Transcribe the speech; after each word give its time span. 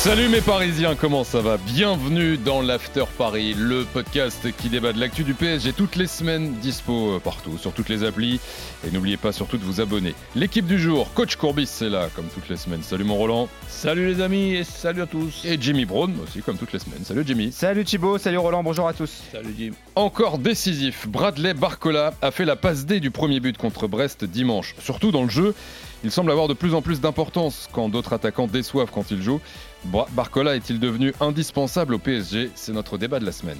Salut 0.00 0.30
mes 0.30 0.40
Parisiens, 0.40 0.94
comment 0.94 1.24
ça 1.24 1.42
va? 1.42 1.58
Bienvenue 1.58 2.38
dans 2.38 2.62
l'After 2.62 3.04
Paris, 3.18 3.52
le 3.54 3.84
podcast 3.84 4.48
qui 4.56 4.70
débat 4.70 4.94
de 4.94 4.98
l'actu 4.98 5.24
du 5.24 5.34
PSG 5.34 5.74
toutes 5.74 5.96
les 5.96 6.06
semaines, 6.06 6.54
dispo 6.62 7.16
euh, 7.16 7.18
partout, 7.18 7.58
sur 7.58 7.74
toutes 7.74 7.90
les 7.90 8.02
applis. 8.02 8.40
Et 8.82 8.90
n'oubliez 8.90 9.18
pas 9.18 9.30
surtout 9.30 9.58
de 9.58 9.62
vous 9.62 9.82
abonner. 9.82 10.14
L'équipe 10.34 10.64
du 10.64 10.78
jour, 10.78 11.12
Coach 11.12 11.36
Courbis, 11.36 11.66
c'est 11.66 11.90
là, 11.90 12.08
comme 12.16 12.28
toutes 12.32 12.48
les 12.48 12.56
semaines. 12.56 12.82
Salut 12.82 13.04
mon 13.04 13.16
Roland. 13.16 13.50
Salut 13.68 14.06
les 14.06 14.22
amis 14.22 14.54
et 14.54 14.64
salut 14.64 15.02
à 15.02 15.06
tous. 15.06 15.44
Et 15.44 15.58
Jimmy 15.60 15.84
Brown 15.84 16.14
aussi, 16.24 16.40
comme 16.40 16.56
toutes 16.56 16.72
les 16.72 16.78
semaines. 16.78 17.04
Salut 17.04 17.24
Jimmy. 17.26 17.52
Salut 17.52 17.84
Thibaut, 17.84 18.16
salut 18.16 18.38
Roland, 18.38 18.62
bonjour 18.62 18.88
à 18.88 18.94
tous. 18.94 19.12
Salut 19.30 19.54
Jim. 19.58 19.72
Encore 19.96 20.38
décisif, 20.38 21.08
Bradley 21.08 21.52
Barcola 21.52 22.14
a 22.22 22.30
fait 22.30 22.46
la 22.46 22.56
passe 22.56 22.86
D 22.86 23.00
du 23.00 23.10
premier 23.10 23.38
but 23.38 23.58
contre 23.58 23.86
Brest 23.86 24.24
dimanche. 24.24 24.74
Surtout 24.80 25.12
dans 25.12 25.24
le 25.24 25.28
jeu, 25.28 25.54
il 26.02 26.10
semble 26.10 26.30
avoir 26.30 26.48
de 26.48 26.54
plus 26.54 26.74
en 26.74 26.82
plus 26.82 27.00
d'importance 27.00 27.68
quand 27.72 27.88
d'autres 27.88 28.12
attaquants 28.12 28.46
déçoivent 28.46 28.90
quand 28.90 29.10
il 29.10 29.22
joue. 29.22 29.40
Barcola 29.84 30.56
est-il 30.56 30.80
devenu 30.80 31.12
indispensable 31.20 31.94
au 31.94 31.98
PSG 31.98 32.50
C'est 32.54 32.72
notre 32.72 32.98
débat 32.98 33.20
de 33.20 33.26
la 33.26 33.32
semaine. 33.32 33.58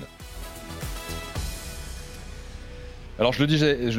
Alors 3.20 3.34
je 3.34 3.40
le 3.40 3.46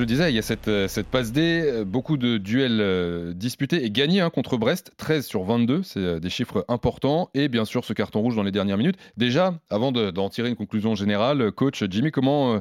disais, 0.08 0.32
il 0.32 0.36
y 0.36 0.40
a 0.40 0.42
cette, 0.42 0.68
euh, 0.68 0.88
passe 1.12 1.32
D, 1.32 1.62
euh, 1.64 1.86
beaucoup 1.86 2.18
de 2.18 2.40
duels 2.40 2.82
euh, 2.82 3.34
disputés 3.36 3.86
et 3.86 3.92
gagnés 3.92 4.20
hein, 4.20 4.32
contre 4.32 4.58
Brest, 4.58 4.94
13 4.98 5.28
sur 5.28 5.44
22, 5.44 5.84
c'est 5.84 6.20
des 6.20 6.30
chiffres 6.32 6.66
importants, 6.68 7.30
et 7.36 7.48
bien 7.48 7.64
sûr 7.64 7.86
ce 7.86 7.94
carton 7.94 8.22
rouge 8.22 8.36
dans 8.36 8.42
les 8.42 8.52
dernières 8.52 8.80
minutes. 8.80 8.98
Déjà, 9.18 9.60
avant 9.70 9.92
d'en 9.92 10.30
tirer 10.30 10.50
une 10.50 10.56
conclusion 10.56 10.96
générale, 10.96 11.52
coach 11.52 11.84
Jimmy, 11.88 12.10
comment 12.10 12.60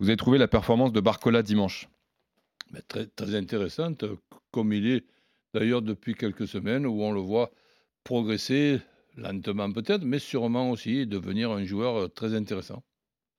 vous 0.00 0.08
avez 0.08 0.18
trouvé 0.18 0.36
la 0.36 0.48
performance 0.48 0.92
de 0.92 1.00
Barcola 1.00 1.42
dimanche? 1.42 1.88
Très 2.88 3.34
intéressante, 3.34 4.04
comme 4.50 4.74
il 4.74 4.86
est 4.86 5.04
d'ailleurs 5.54 5.82
depuis 5.82 6.14
quelques 6.14 6.46
semaines, 6.46 6.86
où 6.86 7.02
on 7.02 7.12
le 7.12 7.20
voit 7.20 7.50
progresser 8.04 8.80
lentement 9.16 9.70
peut-être, 9.72 10.04
mais 10.04 10.18
sûrement 10.18 10.70
aussi 10.70 11.06
devenir 11.06 11.50
un 11.50 11.64
joueur 11.64 11.96
euh, 11.96 12.08
très 12.08 12.34
intéressant. 12.34 12.82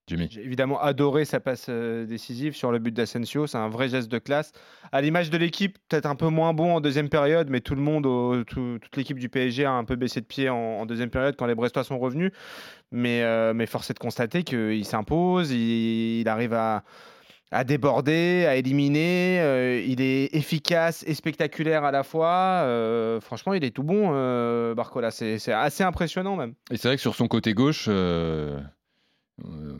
Jimmy. 0.08 0.28
J'ai 0.30 0.42
évidemment 0.42 0.82
adoré 0.82 1.24
sa 1.24 1.40
passe 1.40 1.68
euh, 1.70 2.06
décisive 2.06 2.56
sur 2.56 2.74
le 2.74 2.80
but 2.80 2.94
d'Asensio. 2.94 3.48
C'est 3.48 3.58
un 3.58 3.70
vrai 3.70 3.88
geste 3.88 4.12
de 4.12 4.20
classe. 4.20 4.52
À 4.92 5.02
l'image 5.02 5.30
de 5.30 5.38
l'équipe, 5.38 5.78
peut-être 5.88 6.06
un 6.06 6.16
peu 6.16 6.28
moins 6.28 6.54
bon 6.54 6.76
en 6.76 6.82
deuxième 6.82 7.08
période, 7.08 7.50
mais 7.50 7.62
tout 7.62 7.74
le 7.74 7.82
monde, 7.82 8.46
toute 8.46 8.98
l'équipe 8.98 9.18
du 9.18 9.30
PSG 9.30 9.64
a 9.64 9.72
un 9.72 9.86
peu 9.86 9.96
baissé 9.96 10.20
de 10.20 10.26
pied 10.26 10.50
en, 10.50 10.86
deuxième 10.86 11.10
période 11.10 11.38
quand 11.38 11.46
les 11.46 11.56
Brestois 11.56 11.86
sont 11.86 12.00
revenus. 12.00 12.32
Mais, 12.92 13.24
euh, 13.24 13.54
mais 13.54 13.66
force 13.66 13.90
est 13.90 13.94
de 13.94 14.00
constater 14.00 14.44
qu'il 14.44 14.86
s'impose, 14.86 15.52
il, 15.52 16.28
arrive 16.28 16.54
à, 16.54 16.84
à 17.54 17.64
déborder, 17.64 18.46
à 18.48 18.56
éliminer. 18.56 19.40
Euh, 19.40 19.82
il 19.86 20.02
est 20.02 20.36
efficace 20.36 21.04
et 21.08 21.14
spectaculaire 21.14 21.84
à 21.84 21.92
la 21.92 22.04
fois. 22.04 22.64
Euh, 22.64 23.22
franchement, 23.22 23.54
il 23.54 23.64
est 23.64 23.72
tout 23.72 23.84
bon, 23.84 24.10
euh, 24.14 24.74
Barcola. 24.74 25.12
C'est 25.12 25.52
assez 25.52 25.84
impressionnant 25.84 26.36
même. 26.36 26.56
Et 26.72 26.78
c'est 26.78 26.88
vrai 26.88 26.96
que 26.96 27.02
sur 27.02 27.16
son 27.16 27.28
côté 27.28 27.54
gauche, 27.54 27.88
on, 27.88 28.64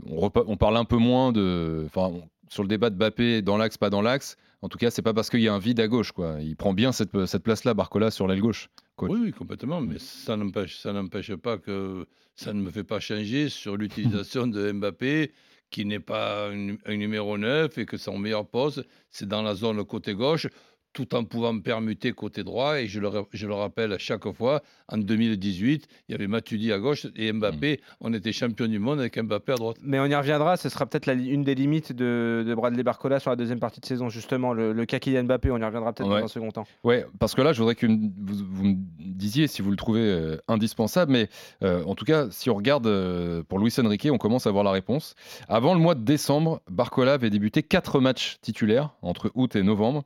on, 0.08 0.58
parle 0.58 0.78
un 0.78 0.86
peu 0.86 0.98
moins 0.98 1.32
de. 1.32 1.84
Enfin, 1.88 2.12
sur 2.48 2.64
le 2.64 2.70
débat 2.70 2.92
de 2.92 2.96
Bappé 2.96 3.42
dans 3.42 3.58
l'axe, 3.58 3.78
pas 3.78 3.90
dans 3.90 4.02
l'axe. 4.02 4.38
En 4.62 4.70
tout 4.70 4.78
cas, 4.78 4.92
c'est 4.92 5.02
pas 5.02 5.14
parce 5.14 5.30
qu'il 5.30 5.42
y 5.42 5.50
a 5.50 5.54
un 5.54 5.60
vide 5.60 5.82
à 5.82 5.88
gauche. 5.88 6.14
Quoi. 6.14 6.38
Il 6.40 6.56
prend 6.56 6.74
bien 6.74 6.94
cette, 6.94 7.26
cette 7.26 7.44
place-là, 7.44 7.74
Barcola, 7.74 8.12
sur 8.12 8.28
l'aile 8.28 8.40
gauche. 8.40 8.70
Oui, 9.02 9.20
oui, 9.22 9.32
complètement. 9.32 9.82
Mais 9.82 9.98
ça 10.00 10.38
n'empêche 10.38 11.36
pas 11.36 11.58
que 11.58 12.06
ça 12.36 12.54
ne 12.54 12.62
me 12.62 12.72
fait 12.72 12.84
pas 12.84 13.00
changer 13.00 13.50
sur 13.50 13.76
l'utilisation 13.76 14.48
de 14.48 14.72
Mbappé 14.72 15.34
qui 15.74 15.86
n'est 15.86 16.00
pas 16.00 16.50
un, 16.50 16.96
numéro 16.96 17.38
9 17.38 17.80
et 17.80 17.86
que 17.86 17.98
son 17.98 18.20
meilleur 18.20 18.46
poste, 18.46 18.82
c'est 19.10 19.28
dans 19.28 19.42
la 19.42 19.56
zone 19.56 19.84
côté 19.84 20.14
gauche 20.14 20.48
tout 20.94 21.16
en 21.16 21.24
pouvant 21.24 21.60
permuter 21.60 22.14
côté 22.14 22.44
droit. 22.44 22.80
Et 22.80 22.88
je 22.88 23.00
le, 23.00 23.10
je 23.32 23.48
le 23.48 23.54
rappelle 23.54 23.94
à 23.94 23.98
chaque 23.98 24.32
fois, 24.32 24.62
en 24.88 24.98
2018, 24.98 25.88
il 26.08 26.12
y 26.12 26.16
avait 26.16 26.28
Matuidi 26.28 26.72
à 26.72 26.80
gauche 26.80 27.08
et 27.16 27.32
Mbappé. 27.32 27.74
Mm. 27.74 27.96
On 28.02 28.14
était 28.14 28.32
champion 28.32 28.68
du 28.68 28.80
monde 28.80 29.00
avec 29.00 29.20
Mbappé 29.22 29.54
à 29.54 29.56
droite. 29.56 29.78
Mais 29.82 30.00
on 30.00 30.06
y 30.06 30.16
reviendra. 30.16 30.58
Ce 30.58 30.70
sera 30.70 30.86
peut-être 30.86 31.10
une 31.10 31.44
des 31.44 31.56
limites 31.56 31.92
de, 31.92 32.44
de, 32.48 32.56
Bradley 32.56 32.84
Barcola 32.84 33.20
sur 33.20 33.32
la 33.32 33.36
deuxième 33.36 33.60
partie 33.60 33.82
de 33.82 33.86
saison, 33.86 34.10
justement. 34.10 34.54
Le, 34.54 34.74
le 34.74 34.86
cas 34.86 35.00
Mbappé, 35.00 35.52
on 35.52 35.58
y 35.58 35.64
reviendra 35.64 35.94
peut-être 35.94 36.10
dans 36.10 36.16
un 36.16 36.28
second 36.28 36.52
temps. 36.52 36.68
Oui, 36.84 36.98
parce 37.20 37.36
que 37.36 37.42
là, 37.42 37.54
je 37.54 37.60
voudrais 37.60 37.76
que 37.76 37.88
vous, 37.88 38.46
vous, 38.52 38.64
me 38.64 38.76
disiez 39.00 39.48
si 39.48 39.62
vous 39.62 39.72
le 39.72 39.78
trouvez 39.78 40.02
euh, 40.02 40.38
indispensable. 40.48 41.12
Mais 41.12 41.30
euh, 41.64 41.84
en 41.86 41.96
tout 41.96 42.06
cas, 42.06 42.28
si 42.30 42.50
on 42.50 42.56
regarde 42.56 42.88
euh, 42.88 43.44
pour 43.44 43.60
Luis 43.60 43.74
Enrique, 43.80 44.08
on 44.12 44.18
commence 44.18 44.46
à 44.46 44.50
avoir 44.50 44.64
la 44.64 44.72
réponse. 44.72 45.16
Avant 45.48 45.74
le 45.74 45.80
mois 45.80 45.96
de 45.96 46.04
décembre, 46.04 46.62
Barcola 46.70 47.14
avait 47.14 47.30
débuté 47.30 47.64
quatre 47.64 48.00
matchs 48.00 48.38
titulaires 48.42 48.92
entre 49.02 49.32
août 49.36 49.56
et 49.56 49.64
novembre. 49.64 50.04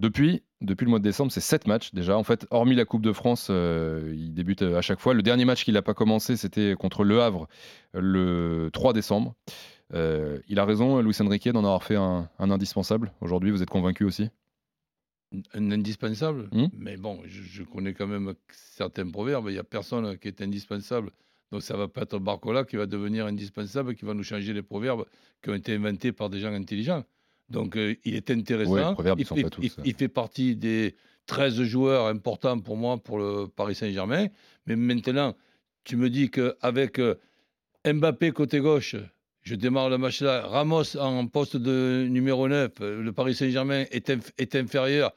Depuis, 0.00 0.42
depuis 0.62 0.86
le 0.86 0.90
mois 0.90 0.98
de 0.98 1.04
décembre, 1.04 1.30
c'est 1.30 1.42
7 1.42 1.66
matchs 1.66 1.92
déjà. 1.92 2.16
En 2.16 2.24
fait, 2.24 2.46
hormis 2.50 2.74
la 2.74 2.86
Coupe 2.86 3.02
de 3.02 3.12
France, 3.12 3.48
euh, 3.50 4.14
il 4.16 4.32
débute 4.32 4.62
euh, 4.62 4.78
à 4.78 4.80
chaque 4.80 4.98
fois. 4.98 5.12
Le 5.12 5.20
dernier 5.20 5.44
match 5.44 5.62
qu'il 5.62 5.74
n'a 5.74 5.82
pas 5.82 5.92
commencé, 5.92 6.38
c'était 6.38 6.74
contre 6.74 7.04
Le 7.04 7.20
Havre 7.20 7.48
le 7.92 8.70
3 8.72 8.94
décembre. 8.94 9.34
Euh, 9.92 10.40
il 10.48 10.58
a 10.58 10.64
raison, 10.64 11.02
Luis 11.02 11.14
Enrique, 11.20 11.50
d'en 11.50 11.64
avoir 11.64 11.82
fait 11.82 11.96
un, 11.96 12.30
indispensable. 12.38 13.12
Aujourd'hui, 13.20 13.50
vous 13.50 13.62
êtes 13.62 13.68
convaincu 13.68 14.04
aussi? 14.04 14.30
Un 15.52 15.70
indispensable? 15.70 16.48
Hmm? 16.50 16.68
Mais 16.72 16.96
bon, 16.96 17.20
je, 17.26 17.62
connais 17.62 17.92
quand 17.92 18.06
même 18.06 18.32
certains 18.48 19.08
proverbes. 19.10 19.48
Il 19.48 19.52
n'y 19.52 19.58
a 19.58 19.64
personne 19.64 20.16
qui 20.16 20.28
est 20.28 20.40
indispensable. 20.40 21.10
Donc 21.52 21.60
ça 21.60 21.76
va 21.76 21.88
pas 21.88 22.02
être 22.02 22.18
Barcola 22.18 22.64
qui 22.64 22.76
va 22.76 22.86
devenir 22.86 23.26
indispensable, 23.26 23.94
qui 23.94 24.06
va 24.06 24.14
nous 24.14 24.22
changer 24.22 24.54
les 24.54 24.62
proverbes 24.62 25.04
qui 25.42 25.50
ont 25.50 25.54
été 25.54 25.74
inventés 25.74 26.12
par 26.12 26.30
des 26.30 26.40
gens 26.40 26.54
intelligents. 26.54 27.04
Donc 27.50 27.76
euh, 27.76 27.94
il 28.04 28.14
est 28.14 28.30
intéressant. 28.30 28.96
il, 29.84 29.94
fait, 29.94 30.08
partie 30.08 30.56
des 30.56 30.94
13 31.26 31.62
joueurs 31.62 32.06
importants 32.06 32.58
pour 32.60 32.76
moi 32.76 32.98
pour 32.98 33.18
le 33.18 33.46
Paris 33.46 33.74
Saint-Germain. 33.74 34.28
Mais 34.66 34.76
maintenant, 34.76 35.34
tu 35.84 35.96
me 35.96 36.08
dis 36.08 36.30
qu'avec 36.30 36.98
euh, 36.98 37.16
Mbappé 37.84 38.30
côté 38.30 38.60
gauche, 38.60 38.96
je 39.42 39.54
démarre 39.54 39.90
le 39.90 39.98
match 39.98 40.22
là, 40.22 40.46
Ramos 40.46 40.96
en 40.96 41.26
poste 41.26 41.56
de 41.56 42.06
numéro 42.08 42.46
9, 42.46 42.72
euh, 42.80 43.02
le 43.02 43.12
Paris 43.12 43.34
Saint-Germain 43.34 43.84
est, 43.90 44.12
est 44.38 44.54
inférieur 44.54 45.12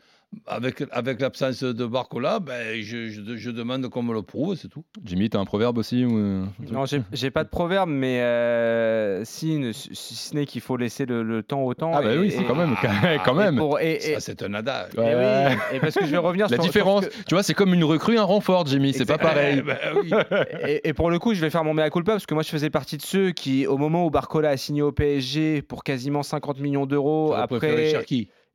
avec, 0.48 0.84
avec 0.92 1.22
l'absence 1.22 1.64
de 1.64 1.86
Barcola, 1.86 2.40
ben, 2.40 2.82
je, 2.82 3.10
je, 3.10 3.52
demande 3.52 3.88
qu'on 3.90 4.04
me 4.04 4.14
le 4.14 4.22
prouve, 4.22 4.56
c'est 4.56 4.68
tout. 4.68 4.84
Jimmy, 5.04 5.30
tu 5.30 5.38
as 5.38 5.40
un 5.40 5.46
proverbe 5.46 5.78
aussi 5.78 6.06
ou... 6.06 6.18
Euh, 6.18 6.46
non, 6.72 6.86
j'ai 7.12 7.32
pas 7.32 7.44
de 7.44 7.50
proverbe, 7.50 7.90
mais 7.90 8.22
euh, 8.22 9.24
si, 9.26 9.74
si, 9.74 10.16
ce 10.16 10.36
n'est 10.36 10.46
qu'il 10.46 10.62
faut 10.62 10.78
laisser 10.78 11.06
le, 11.06 11.44
temps 11.44 11.62
au 11.64 11.74
temps. 11.74 11.92
Ah, 11.94 12.02
bah 12.02 12.12
oui, 12.18 12.32
c'est 12.32 12.44
quand 12.44 12.56
même. 12.56 12.76
quand 13.24 13.34
même. 13.34 13.60
Ça, 14.00 14.20
c'est 14.20 14.44
un 14.44 14.54
adage. 14.54 14.92
Et, 14.96 15.00
oui, 15.00 15.58
et 15.74 15.80
parce 15.80 15.96
que 15.96 16.06
je 16.06 16.12
vais 16.12 16.18
revenir 16.18 16.48
La 16.54 16.58
différence, 16.58 17.06
tu 17.28 17.36
vois, 17.36 17.44
c'est 17.44 17.54
comme 17.54 17.74
une 17.74 17.84
recrue, 17.84 18.18
un 18.18 18.24
renfort, 18.24 18.66
Jimmy, 18.66 18.94
c'est 18.94 19.06
pas 19.06 19.18
pareil. 19.18 19.62
Bah 19.62 19.78
et, 20.84 20.94
pour 20.94 21.10
le 21.10 21.20
coup, 21.20 21.34
je 21.34 21.42
vais 21.42 21.50
faire 21.50 21.64
mon 21.64 21.74
mea 21.74 21.90
culpa, 21.90 22.14
parce 22.14 22.26
que 22.26 22.34
moi, 22.34 22.44
je 22.44 22.50
faisais 22.50 22.70
partie 22.70 22.98
de 22.98 23.02
ceux 23.02 23.32
qui, 23.32 23.66
au 23.68 23.78
moment 23.78 24.06
où 24.06 24.10
Barcola 24.10 24.50
a 24.50 24.58
signé 24.58 24.82
au 24.82 24.92
PSG 24.92 25.62
pour 25.62 25.84
quasiment 25.84 26.24
50 26.24 26.60
millions 26.60 26.86
d'euros, 26.86 27.34
après 27.34 27.94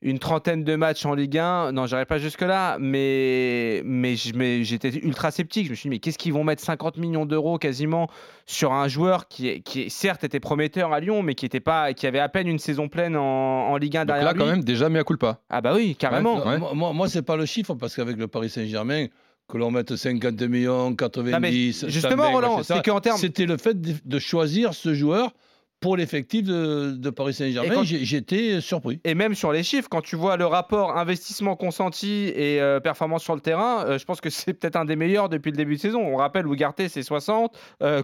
une 0.00 0.18
trentaine 0.18 0.62
de 0.62 0.76
matchs 0.76 1.04
en 1.06 1.14
Ligue 1.14 1.38
1. 1.38 1.72
Non, 1.72 1.86
j'arrive 1.86 2.06
pas 2.06 2.18
jusque-là, 2.18 2.76
mais, 2.78 3.82
mais, 3.84 4.14
j'étais 4.16 4.90
ultra 4.90 5.30
sceptique. 5.30 5.66
Je 5.66 5.70
me 5.70 5.74
suis 5.74 5.88
dit, 5.88 5.90
mais 5.90 5.98
qu'est-ce 5.98 6.18
qu'ils 6.18 6.32
vont 6.32 6.44
mettre 6.44 6.62
50 6.62 6.98
millions 6.98 7.26
d'euros 7.26 7.58
quasiment 7.58 8.08
sur 8.46 8.72
un 8.72 8.86
joueur 8.86 9.26
qui, 9.28 9.62
qui, 9.62 9.90
certes, 9.90 10.22
était 10.22 10.40
prometteur 10.40 10.92
à 10.92 11.00
Lyon, 11.00 11.22
mais 11.22 11.34
qui, 11.34 11.46
était 11.46 11.60
pas, 11.60 11.92
qui 11.94 12.06
avait 12.06 12.20
à 12.20 12.28
peine 12.28 12.46
une 12.46 12.60
saison 12.60 12.88
pleine 12.88 13.16
en, 13.16 13.76
Ligue 13.76 13.96
1 13.96 14.04
derrière 14.04 14.24
Donc 14.24 14.38
là, 14.38 14.44
quand 14.44 14.50
même, 14.50 14.64
déjà 14.64 14.88
mis 14.88 14.98
à 14.98 15.04
culpa. 15.04 15.40
Ah 15.50 15.60
bah 15.60 15.72
oui, 15.74 15.96
carrément. 15.96 16.44
Moi, 16.74 16.92
moi, 16.92 17.08
c'est 17.08 17.22
pas 17.22 17.36
le 17.36 17.46
chiffre, 17.46 17.74
parce 17.74 17.94
qu'avec 17.96 18.16
le 18.16 18.28
Paris 18.28 18.50
Saint-Germain, 18.50 19.06
que 19.48 19.58
l'on 19.58 19.70
mette 19.70 19.96
50 19.96 20.40
millions, 20.42 20.94
90, 20.94 21.86
justement, 21.88 22.30
Roland, 22.30 22.62
c'est 22.62 22.84
qu'en 22.84 23.00
termes... 23.00 23.18
C'était 23.18 23.46
le 23.46 23.56
fait 23.56 23.76
de 23.80 24.18
choisir 24.18 24.74
ce 24.74 24.94
joueur 24.94 25.32
pour 25.80 25.96
l'effectif 25.96 26.44
de, 26.44 27.10
Paris 27.10 27.34
Saint-Germain, 27.34 27.82
j'étais 27.84 28.60
surpris. 28.60 29.00
Et 29.04 29.14
même 29.14 29.34
sur 29.34 29.52
les 29.52 29.62
chiffres, 29.62 29.88
quand 29.88 30.02
tu 30.02 30.16
vois 30.16 30.36
le 30.36 30.46
rapport 30.46 30.96
investissement 30.96 31.56
consenti 31.56 32.32
et 32.34 32.60
euh, 32.60 32.80
performance 32.80 33.22
sur 33.22 33.34
le 33.34 33.40
terrain, 33.40 33.84
euh, 33.86 33.98
je 33.98 34.04
pense 34.04 34.20
que 34.20 34.30
c'est 34.30 34.54
peut-être 34.54 34.76
un 34.76 34.84
des 34.84 34.96
meilleurs 34.96 35.28
depuis 35.28 35.50
le 35.50 35.56
début 35.56 35.76
de 35.76 35.80
saison. 35.80 36.00
On 36.00 36.16
rappelle, 36.16 36.46
Ougarté, 36.46 36.88
c'est 36.88 37.02
60, 37.02 37.56
euh, 37.82 38.02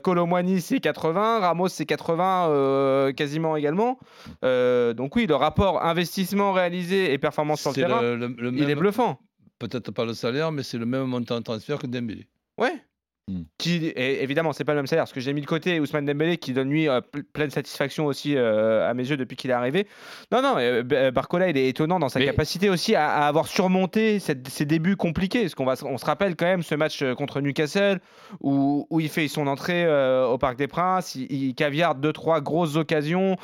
c'est 0.60 0.80
80, 0.80 1.40
Ramos, 1.40 1.68
c'est 1.68 1.86
80 1.86 2.48
euh, 2.48 3.12
quasiment 3.12 3.56
également. 3.56 3.98
donc 4.42 5.16
oui, 5.16 5.26
le 5.26 5.34
rapport 5.34 5.84
investissement 5.84 6.52
réalisé 6.52 7.12
et 7.12 7.18
performance 7.18 7.60
sur 7.60 7.70
le 7.70 7.74
terrain, 7.74 8.00
il 8.52 8.70
est 8.70 8.74
bluffant. 8.74 9.18
Peut-être 9.58 9.90
pas 9.92 10.04
le 10.04 10.14
salaire, 10.14 10.52
mais 10.52 10.62
c'est 10.62 10.78
le 10.78 10.86
même 10.86 11.04
montant 11.04 11.38
de 11.38 11.44
transfert 11.44 11.78
que 11.78 11.86
Dembélé. 11.86 12.26
Ouais, 12.58 12.74
Hmm. 13.26 13.44
Qui, 13.56 13.86
et 13.86 14.22
évidemment, 14.22 14.52
c'est 14.52 14.64
pas 14.64 14.74
le 14.74 14.80
même 14.80 14.86
salaire. 14.86 15.08
Ce 15.08 15.14
que 15.14 15.20
j'ai 15.20 15.32
mis 15.32 15.40
de 15.40 15.46
côté 15.46 15.80
Ousmane 15.80 16.04
Dembélé, 16.04 16.36
qui 16.36 16.52
donne 16.52 16.68
lui 16.68 16.90
euh, 16.90 17.00
pleine 17.32 17.48
satisfaction 17.48 18.04
aussi 18.04 18.36
euh, 18.36 18.88
à 18.88 18.92
mes 18.92 19.08
yeux 19.08 19.16
depuis 19.16 19.34
qu'il 19.34 19.50
est 19.50 19.54
arrivé. 19.54 19.86
Non, 20.30 20.42
non, 20.42 20.56
euh, 20.58 21.10
Barcola, 21.10 21.48
il 21.48 21.56
est 21.56 21.68
étonnant 21.68 21.98
dans 21.98 22.10
sa 22.10 22.22
capacité 22.22 22.68
aussi 22.68 22.94
à, 22.94 23.26
avoir 23.26 23.46
surmonté 23.46 24.18
ces 24.18 24.64
débuts 24.66 24.96
compliqués. 24.96 25.42
Parce 25.42 25.54
qu'on 25.54 25.88
on 25.94 25.98
se 25.98 26.04
rappelle 26.04 26.36
quand 26.36 26.44
même 26.44 26.62
ce 26.62 26.74
match 26.74 27.02
contre 27.14 27.40
Newcastle 27.40 28.00
où, 28.40 28.86
où 28.90 29.00
il 29.00 29.08
fait 29.08 29.28
son 29.28 29.46
entrée 29.46 29.86
au 30.24 30.36
Parc 30.36 30.56
des 30.56 30.68
Princes, 30.68 31.14
il, 31.14 31.32
il 31.32 31.54
caviarde 31.54 32.00
deux 32.00 32.12
trois 32.12 32.42
grosses 32.42 32.76
occasions 32.76 33.38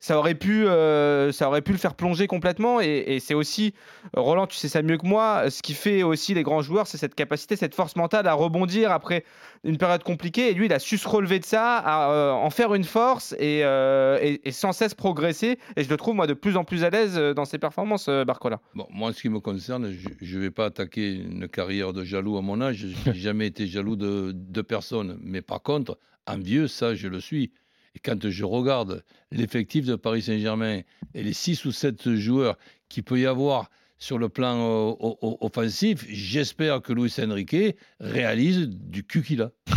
ça 0.00 0.18
aurait 0.18 0.34
pu, 0.34 0.66
euh, 0.66 1.30
ça 1.30 1.48
aurait 1.48 1.60
pu 1.60 1.72
le 1.72 1.78
faire 1.78 1.94
plonger 1.94 2.26
complètement. 2.26 2.80
Et, 2.80 3.18
c'est 3.20 3.34
aussi, 3.34 3.74
Roland, 4.16 4.46
tu 4.46 4.56
sais 4.56 4.68
ça 4.68 4.80
mieux 4.82 4.96
que 4.96 5.06
moi, 5.06 5.50
ce 5.50 5.60
qui 5.60 5.74
fait 5.74 6.02
aussi 6.02 6.32
les 6.32 6.42
grands 6.42 6.62
joueurs, 6.62 6.86
c'est 6.86 6.96
cette 6.96 7.14
capacité, 7.14 7.54
cette 7.54 7.74
force 7.74 7.96
mentale 7.96 8.26
à 8.26 8.32
rebondir 8.32 8.92
après 8.92 9.24
une 9.62 9.76
période 9.76 10.02
compliquée. 10.02 10.50
Et 10.50 10.54
lui, 10.54 10.66
il 10.66 10.72
a 10.72 10.78
su 10.78 10.96
se 10.96 11.06
relever 11.06 11.38
de 11.38 11.44
ça, 11.44 11.76
à 11.76 12.10
euh, 12.12 12.30
en 12.32 12.48
faire 12.48 12.74
une 12.74 12.84
force 12.84 13.36
euh, 13.40 14.18
et, 14.42 14.52
sans 14.52 14.72
cesse 14.72 14.94
progresser. 14.94 15.58
Et 15.76 15.84
je 15.84 15.90
le 15.90 15.98
trouve, 15.98 16.14
moi, 16.14 16.26
de 16.26 16.34
plus 16.34 16.56
en 16.56 16.64
plus 16.64 16.82
à 16.82 16.88
l'aise 16.88 17.16
dans 17.16 17.44
ses 17.44 17.58
performances, 17.58 18.08
Barcola. 18.08 18.60
Bon, 18.74 18.86
moi, 18.90 19.12
ce 19.12 19.20
qui 19.20 19.28
me 19.28 19.40
concerne, 19.40 19.92
je 20.22 20.38
ne 20.38 20.42
vais 20.42 20.50
pas 20.50 20.66
attaquer 20.66 21.12
une 21.12 21.46
carrière 21.46 21.92
de 21.92 22.04
jaloux 22.04 22.38
à 22.38 22.42
mon 22.42 22.62
âge. 22.62 22.86
Je 23.04 23.10
n'ai 23.10 23.14
jamais 23.18 23.46
été 23.46 23.66
jaloux 23.66 23.96
de, 23.96 24.32
de 24.34 24.62
personne. 24.62 25.18
Mais 25.22 25.42
par 25.42 25.62
contre, 25.62 25.98
envieux, 26.26 26.68
ça, 26.68 26.94
je 26.94 27.06
le 27.06 27.20
suis. 27.20 27.52
Et 27.94 27.98
quand 27.98 28.28
je 28.28 28.44
regarde 28.44 29.04
l'effectif 29.30 29.86
de 29.86 29.96
Paris 29.96 30.22
Saint-Germain 30.22 30.82
et 31.14 31.22
les 31.22 31.32
6 31.32 31.64
ou 31.64 31.72
7 31.72 32.14
joueurs 32.14 32.56
qu'il 32.88 33.02
peut 33.02 33.18
y 33.18 33.26
avoir 33.26 33.70
sur 34.00 34.18
le 34.18 34.30
plan 34.30 34.96
offensif, 35.20 36.06
j'espère 36.08 36.80
que 36.80 36.92
Luis 36.94 37.14
Enrique 37.22 37.76
réalise 38.00 38.66
du 38.68 39.04
cul 39.04 39.22
qu'il 39.22 39.42
a. 39.42 39.50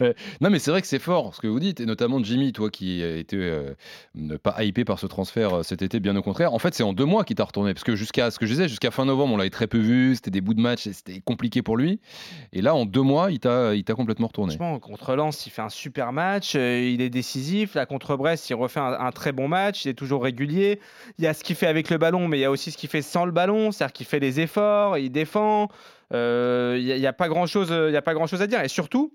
non, 0.40 0.50
mais 0.50 0.58
c'est 0.58 0.72
vrai 0.72 0.80
que 0.80 0.88
c'est 0.88 0.98
fort 0.98 1.34
ce 1.34 1.40
que 1.40 1.46
vous 1.46 1.60
dites, 1.60 1.78
et 1.78 1.86
notamment 1.86 2.22
Jimmy, 2.22 2.52
toi 2.52 2.70
qui 2.70 3.02
a 3.04 3.16
été 3.16 3.36
euh, 3.36 3.74
pas 4.42 4.62
hypé 4.64 4.84
par 4.84 4.98
ce 4.98 5.06
transfert 5.06 5.58
euh, 5.58 5.62
cet 5.62 5.80
été, 5.82 6.00
bien 6.00 6.16
au 6.16 6.22
contraire. 6.22 6.52
En 6.52 6.58
fait, 6.58 6.74
c'est 6.74 6.82
en 6.82 6.92
deux 6.92 7.04
mois 7.04 7.24
qu'il 7.24 7.36
t'a 7.36 7.44
retourné, 7.44 7.72
parce 7.72 7.84
que 7.84 7.94
jusqu'à 7.94 8.32
ce 8.32 8.40
que 8.40 8.46
je 8.46 8.52
disais, 8.52 8.68
jusqu'à 8.68 8.90
fin 8.90 9.04
novembre, 9.04 9.34
on 9.34 9.36
l'avait 9.36 9.50
très 9.50 9.68
peu 9.68 9.78
vu, 9.78 10.16
c'était 10.16 10.32
des 10.32 10.40
bouts 10.40 10.54
de 10.54 10.60
match, 10.60 10.88
c'était 10.90 11.20
compliqué 11.20 11.62
pour 11.62 11.76
lui. 11.76 12.00
Et 12.52 12.62
là, 12.62 12.74
en 12.74 12.84
deux 12.84 13.02
mois, 13.02 13.30
il 13.30 13.38
t'a, 13.38 13.76
il 13.76 13.84
t'a 13.84 13.94
complètement 13.94 14.26
retourné. 14.26 14.56
contre 14.80 15.14
Lens, 15.14 15.46
il 15.46 15.50
fait 15.50 15.62
un 15.62 15.68
super 15.68 16.12
match, 16.12 16.54
euh, 16.56 16.80
il 16.92 17.00
est 17.00 17.10
décisif. 17.10 17.74
Là, 17.74 17.86
contre 17.86 18.16
Brest, 18.16 18.50
il 18.50 18.54
refait 18.54 18.80
un, 18.80 18.92
un, 18.92 19.12
très 19.12 19.30
bon 19.30 19.46
match, 19.46 19.84
il 19.84 19.90
est 19.90 19.94
toujours 19.94 20.24
régulier. 20.24 20.80
Il 21.18 21.24
y 21.24 21.28
a 21.28 21.34
ce 21.34 21.44
qu'il 21.44 21.54
fait 21.56 21.68
avec 21.68 21.90
le 21.90 21.98
ballon, 21.98 22.26
mais 22.26 22.38
il 22.38 22.42
y 22.42 22.44
a 22.44 22.50
aussi 22.50 22.71
ce 22.72 22.76
qu'il 22.76 22.88
fait 22.88 23.02
sans 23.02 23.24
le 23.24 23.30
ballon, 23.30 23.70
c'est-à-dire 23.70 23.92
qu'il 23.92 24.06
fait 24.06 24.20
des 24.20 24.40
efforts, 24.40 24.98
il 24.98 25.10
défend. 25.10 25.68
Il 26.12 26.16
euh, 26.16 26.98
n'y 26.98 27.06
a, 27.06 27.12
pas 27.14 27.28
grand-chose 27.28 27.70
grand 27.70 28.32
à 28.32 28.46
dire. 28.46 28.60
Et 28.60 28.68
surtout, 28.68 29.14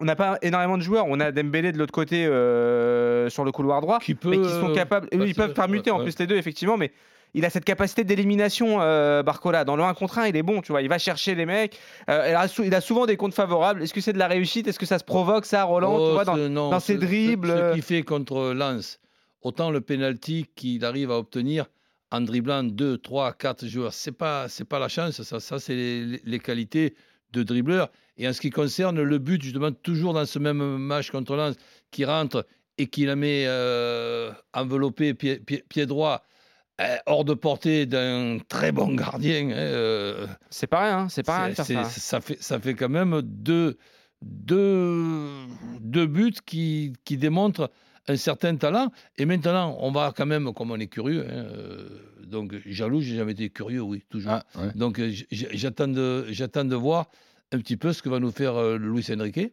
on 0.00 0.04
n'a 0.04 0.16
pas 0.16 0.38
énormément 0.42 0.76
de 0.76 0.82
joueurs. 0.82 1.06
On 1.06 1.20
a 1.20 1.30
Dembélé 1.30 1.70
de 1.70 1.78
l'autre 1.78 1.92
côté 1.92 2.26
euh, 2.26 3.28
sur 3.30 3.44
le 3.44 3.52
couloir 3.52 3.80
droit, 3.80 4.00
qui 4.00 4.16
mais 4.24 4.38
qui 4.38 4.48
sont 4.48 4.72
capables. 4.72 5.08
ils 5.12 5.34
peuvent 5.34 5.54
permuter 5.54 5.92
en 5.92 6.00
plus 6.00 6.18
les 6.18 6.26
deux, 6.26 6.36
effectivement, 6.36 6.76
mais 6.76 6.90
il 7.32 7.44
a 7.44 7.50
cette 7.50 7.64
capacité 7.64 8.02
d'élimination, 8.02 8.78
euh, 8.80 9.22
Barcola. 9.22 9.64
Dans 9.64 9.76
le 9.76 9.84
1 9.84 9.94
contre 9.94 10.18
1, 10.18 10.26
il 10.26 10.36
est 10.36 10.42
bon, 10.42 10.62
tu 10.62 10.72
vois. 10.72 10.82
Il 10.82 10.88
va 10.88 10.98
chercher 10.98 11.36
les 11.36 11.46
mecs. 11.46 11.78
il, 12.08 12.74
a 12.74 12.80
souvent 12.80 13.06
des 13.06 13.16
comptes 13.16 13.34
favorables. 13.34 13.84
Est-ce 13.84 13.94
que 13.94 14.00
c'est 14.00 14.12
de 14.12 14.18
la 14.18 14.26
réussite? 14.26 14.66
Est-ce 14.66 14.80
que 14.80 14.86
ça 14.86 14.98
se 14.98 15.04
provoque, 15.04 15.46
ça, 15.46 15.62
Roland 15.62 15.96
tu 15.96 16.02
oh, 16.02 16.12
vois, 16.12 16.24
dans, 16.24 16.80
ses 16.80 16.96
dribbles? 16.96 17.48
Ce, 17.48 17.72
qu'il 17.74 17.82
fait 17.82 18.02
contre 18.02 18.52
Lens, 18.52 18.98
autant 19.42 19.70
le 19.70 19.80
penalty 19.80 20.46
qu'il 20.56 20.84
arrive 20.84 21.12
à 21.12 21.18
obtenir 21.18 21.66
en 22.10 22.20
dribblant 22.20 22.64
2, 22.64 22.98
3, 22.98 23.32
4 23.34 23.66
joueurs. 23.66 23.94
Ce 23.94 24.10
n'est 24.10 24.14
pas, 24.14 24.46
pas 24.68 24.78
la 24.78 24.88
chance, 24.88 25.22
ça, 25.22 25.40
ça 25.40 25.58
c'est 25.58 25.74
les, 26.24 26.38
qualités 26.38 26.94
de 27.32 27.42
dribbleur. 27.42 27.90
Et 28.16 28.28
en 28.28 28.32
ce 28.32 28.40
qui 28.40 28.50
concerne 28.50 29.00
le 29.00 29.18
but, 29.18 29.42
justement, 29.42 29.72
toujours 29.72 30.12
dans 30.12 30.26
ce 30.26 30.38
même 30.38 30.78
match 30.78 31.10
contre 31.10 31.36
Lens, 31.36 31.56
qui 31.90 32.04
rentre 32.04 32.46
et 32.78 32.86
qui 32.88 33.04
la 33.04 33.16
met 33.16 33.44
euh, 33.46 34.32
enveloppé 34.52 35.14
pied, 35.14 35.38
pied, 35.38 35.86
droit, 35.86 36.22
euh, 36.80 36.96
hors 37.06 37.24
de 37.24 37.34
portée 37.34 37.86
d'un 37.86 38.38
très 38.48 38.72
bon 38.72 38.94
gardien. 38.94 39.50
Hein, 39.50 39.52
euh, 39.52 40.26
c'est 40.50 40.66
pas 40.66 40.84
rien, 40.84 41.08
c'est 41.08 41.22
pas 41.22 41.44
rien 41.44 41.54
ça. 41.54 41.64
ça. 41.64 42.20
fait, 42.20 42.42
ça 42.42 42.58
fait 42.58 42.74
quand 42.74 42.88
même 42.88 43.20
deux, 43.22 43.76
deux, 44.22 45.34
deux 45.80 46.06
buts 46.06 46.32
qui, 46.44 46.94
qui 47.04 47.16
démontrent 47.16 47.70
un 48.08 48.16
certain 48.16 48.56
talent. 48.56 48.90
Et 49.18 49.24
maintenant, 49.24 49.76
on 49.80 49.90
va 49.90 50.12
quand 50.16 50.26
même, 50.26 50.52
comme 50.52 50.70
on 50.70 50.78
est 50.78 50.86
curieux, 50.86 51.26
hein, 51.28 51.32
euh, 51.32 51.88
donc 52.24 52.54
jaloux, 52.66 53.00
j'ai 53.00 53.16
jamais 53.16 53.32
été 53.32 53.50
curieux, 53.50 53.80
oui, 53.80 54.04
toujours. 54.08 54.32
Ah, 54.32 54.44
donc 54.74 54.98
euh, 54.98 55.12
j'attends 55.30 55.88
de, 55.88 56.26
j'attends 56.30 56.64
de 56.64 56.76
voir 56.76 57.10
un 57.52 57.58
petit 57.58 57.76
peu 57.76 57.92
ce 57.92 58.02
que 58.02 58.08
va 58.08 58.20
nous 58.20 58.30
faire 58.30 58.56
euh, 58.56 58.78
Luis 58.78 59.06
Enrique 59.12 59.52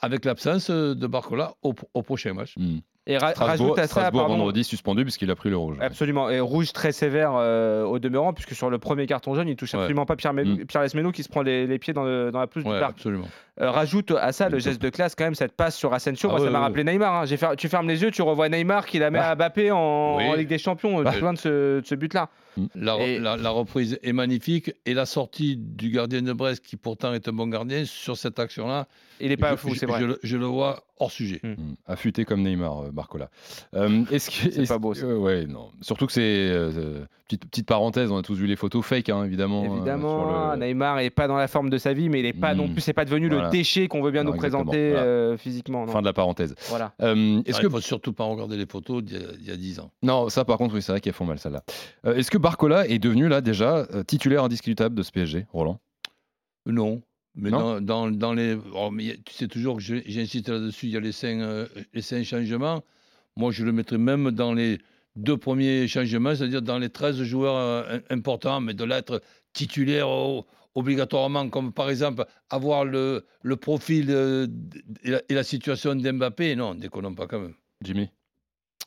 avec 0.00 0.24
l'absence 0.24 0.70
de 0.70 1.06
Barcola 1.06 1.54
au, 1.62 1.72
prochain 2.02 2.34
match. 2.34 2.54
Hmm. 2.56 2.78
Et 3.06 3.18
rajoute 3.18 3.78
à 3.78 3.88
ça, 3.88 4.10
vendredi 4.10 4.62
suspendu 4.62 5.02
puisqu'il 5.02 5.30
a 5.30 5.34
pris 5.34 5.50
le 5.50 5.56
rouge. 5.56 5.76
Absolument, 5.80 6.30
et 6.30 6.38
rouge 6.38 6.72
très 6.72 6.92
sévère 6.92 7.32
euh, 7.34 7.84
au 7.84 7.98
demeurant, 7.98 8.32
puisque 8.32 8.54
sur 8.54 8.70
le 8.70 8.78
premier 8.78 9.06
carton 9.06 9.34
jaune, 9.34 9.48
il 9.48 9.56
touche 9.56 9.74
absolument 9.74 10.06
pas 10.06 10.14
Pierre, 10.14 10.32
mm. 10.32 10.66
Pierre 10.66 10.82
Lesmeno 10.82 11.10
qui 11.10 11.24
se 11.24 11.28
prend 11.28 11.42
les, 11.42 11.78
pieds 11.78 11.92
dans, 11.92 12.04
la 12.04 12.46
pelouse 12.46 12.64
du 12.64 12.70
parc. 12.70 12.98
Absolument. 12.98 13.26
Euh, 13.60 13.70
rajoute 13.70 14.12
à 14.12 14.30
ça 14.30 14.48
le 14.48 14.60
geste 14.60 14.80
de 14.80 14.88
classe 14.88 15.16
quand 15.16 15.24
même, 15.24 15.34
cette 15.34 15.52
passe 15.52 15.76
sur 15.76 15.92
Asensio, 15.92 16.28
ah 16.30 16.36
moi, 16.36 16.44
ça 16.44 16.50
m'a 16.50 16.60
rappelé 16.60 16.84
Neymar. 16.84 17.22
Hein. 17.22 17.56
tu 17.56 17.68
fermes 17.68 17.88
les 17.88 18.02
yeux, 18.02 18.12
tu 18.12 18.22
revois 18.22 18.48
Neymar 18.48 18.86
qui 18.86 19.00
la 19.00 19.10
met 19.10 19.18
à 19.18 19.34
Mbappé 19.34 19.72
en, 19.72 20.34
Ligue 20.34 20.48
des 20.48 20.58
Champions, 20.58 21.02
bah. 21.02 21.12
loin 21.20 21.32
de 21.32 21.38
ce, 21.38 21.94
but-là. 21.94 22.28
Mm. 22.56 22.66
La, 22.74 23.50
reprise 23.50 23.98
est 24.02 24.12
magnifique 24.12 24.72
et 24.86 24.94
la 24.94 25.06
sortie 25.06 25.56
du 25.56 25.90
gardien 25.90 26.22
de 26.22 26.32
Brest, 26.32 26.64
qui 26.64 26.76
pourtant 26.76 27.12
est 27.14 27.28
un 27.28 27.32
bon 27.32 27.46
gardien, 27.46 27.84
sur 27.84 28.16
cette 28.16 28.38
action-là, 28.38 28.88
il 29.22 29.28
n'est 29.28 29.36
pas 29.36 29.56
fou, 29.56 29.74
c'est 29.74 29.86
vrai. 29.86 30.00
Je, 30.22 30.36
le 30.36 30.46
vois 30.46 30.82
hors 30.98 31.10
sujet. 31.10 31.40
Mm. 31.42 31.74
Affûté 31.86 32.24
comme 32.24 32.42
Neymar, 32.42 32.86
euh, 32.86 32.90
Barcola. 32.90 33.30
Euh, 33.74 34.04
est-ce 34.10 34.30
que 34.30 34.50
c'est 34.50 34.68
pas 34.68 34.78
beau 34.78 34.94
euh, 34.98 35.16
ouais, 35.16 35.46
non. 35.46 35.70
Surtout 35.80 36.06
que 36.06 36.12
c'est 36.12 36.20
euh, 36.22 37.04
petite, 37.26 37.46
petite 37.46 37.66
parenthèse, 37.66 38.10
on 38.10 38.16
a 38.16 38.22
tous 38.22 38.34
vu 38.34 38.46
les 38.46 38.56
photos 38.56 38.84
fake, 38.84 39.10
hein, 39.10 39.24
évidemment. 39.24 39.64
Évidemment, 39.64 40.56
Neymar 40.56 40.98
est 40.98 41.10
pas 41.10 41.28
dans 41.28 41.36
la 41.36 41.46
forme 41.46 41.70
de 41.70 41.78
sa 41.78 41.92
vie, 41.92 42.08
mais 42.08 42.20
il 42.20 42.26
est 42.26 42.32
pas 42.32 42.54
non 42.54 42.68
plus, 42.68 42.80
c'est 42.80 42.92
pas 42.92 43.04
devenu 43.04 43.28
le 43.28 43.48
déchet 43.50 43.86
qu'on 43.88 44.02
veut 44.02 44.10
bien 44.10 44.24
nous 44.24 44.34
présenter 44.34 44.94
physiquement. 45.38 45.86
Fin 45.86 46.00
de 46.00 46.06
la 46.06 46.12
parenthèse. 46.12 46.54
Voilà. 46.68 46.92
est-ce 47.00 47.60
que 47.60 47.68
faut 47.68 47.80
surtout 47.80 48.12
pas 48.12 48.24
regarder 48.24 48.56
les 48.56 48.66
photos 48.66 49.02
d'il 49.02 49.46
y, 49.46 49.50
a 49.50 49.56
10 49.56 49.80
ans 49.80 49.90
Non, 50.02 50.28
ça 50.28 50.44
par 50.44 50.58
contre, 50.58 50.74
oui, 50.74 50.82
c'est 50.82 50.92
vrai 50.92 51.00
qu'elles 51.00 51.12
font 51.12 51.24
mal 51.24 51.38
celle-là. 51.38 51.62
est-ce 52.04 52.30
que 52.30 52.38
Barcola 52.42 52.88
est 52.88 52.98
devenu 52.98 53.28
là 53.28 53.40
déjà 53.40 53.86
titulaire 54.06 54.44
indiscutable 54.44 54.96
de 54.96 55.02
ce 55.02 55.12
PSG, 55.12 55.46
Roland? 55.52 55.80
Non. 56.66 57.02
Mais 57.34 57.50
dans, 57.50 57.80
dans, 57.80 58.32
les. 58.34 58.58
Oh, 58.74 58.90
tu 59.24 59.32
sais 59.32 59.48
toujours 59.48 59.76
que 59.78 59.82
j'insiste 59.82 60.48
là-dessus, 60.48 60.86
il 60.86 60.92
y 60.92 60.96
a 60.96 61.00
les 61.00 61.12
cinq, 61.12 61.40
les 61.94 62.02
cinq 62.02 62.24
changements. 62.24 62.82
Moi, 63.36 63.52
je 63.52 63.64
le 63.64 63.72
mettrais 63.72 63.96
même 63.96 64.32
dans 64.32 64.52
les 64.52 64.78
deux 65.16 65.36
premiers 65.36 65.86
changements, 65.88 66.34
c'est-à-dire 66.34 66.62
dans 66.62 66.78
les 66.78 66.90
13 66.90 67.22
joueurs 67.22 67.56
euh, 67.56 67.98
importants, 68.10 68.60
mais 68.60 68.74
de 68.74 68.84
l'être 68.84 69.22
titulaire 69.52 70.08
obligatoirement, 70.74 71.48
comme 71.48 71.72
par 71.72 71.90
exemple 71.90 72.24
avoir 72.50 72.84
le, 72.84 73.24
le 73.42 73.56
profil 73.56 74.10
et, 74.10 75.10
la, 75.10 75.22
et, 75.28 75.34
la, 75.34 75.44
situation 75.44 75.94
d'Mbappé. 75.94 76.56
Non, 76.56 76.74
déconnons 76.74 77.14
pas 77.14 77.26
quand 77.26 77.40
même. 77.40 77.54
Jimmy? 77.82 78.08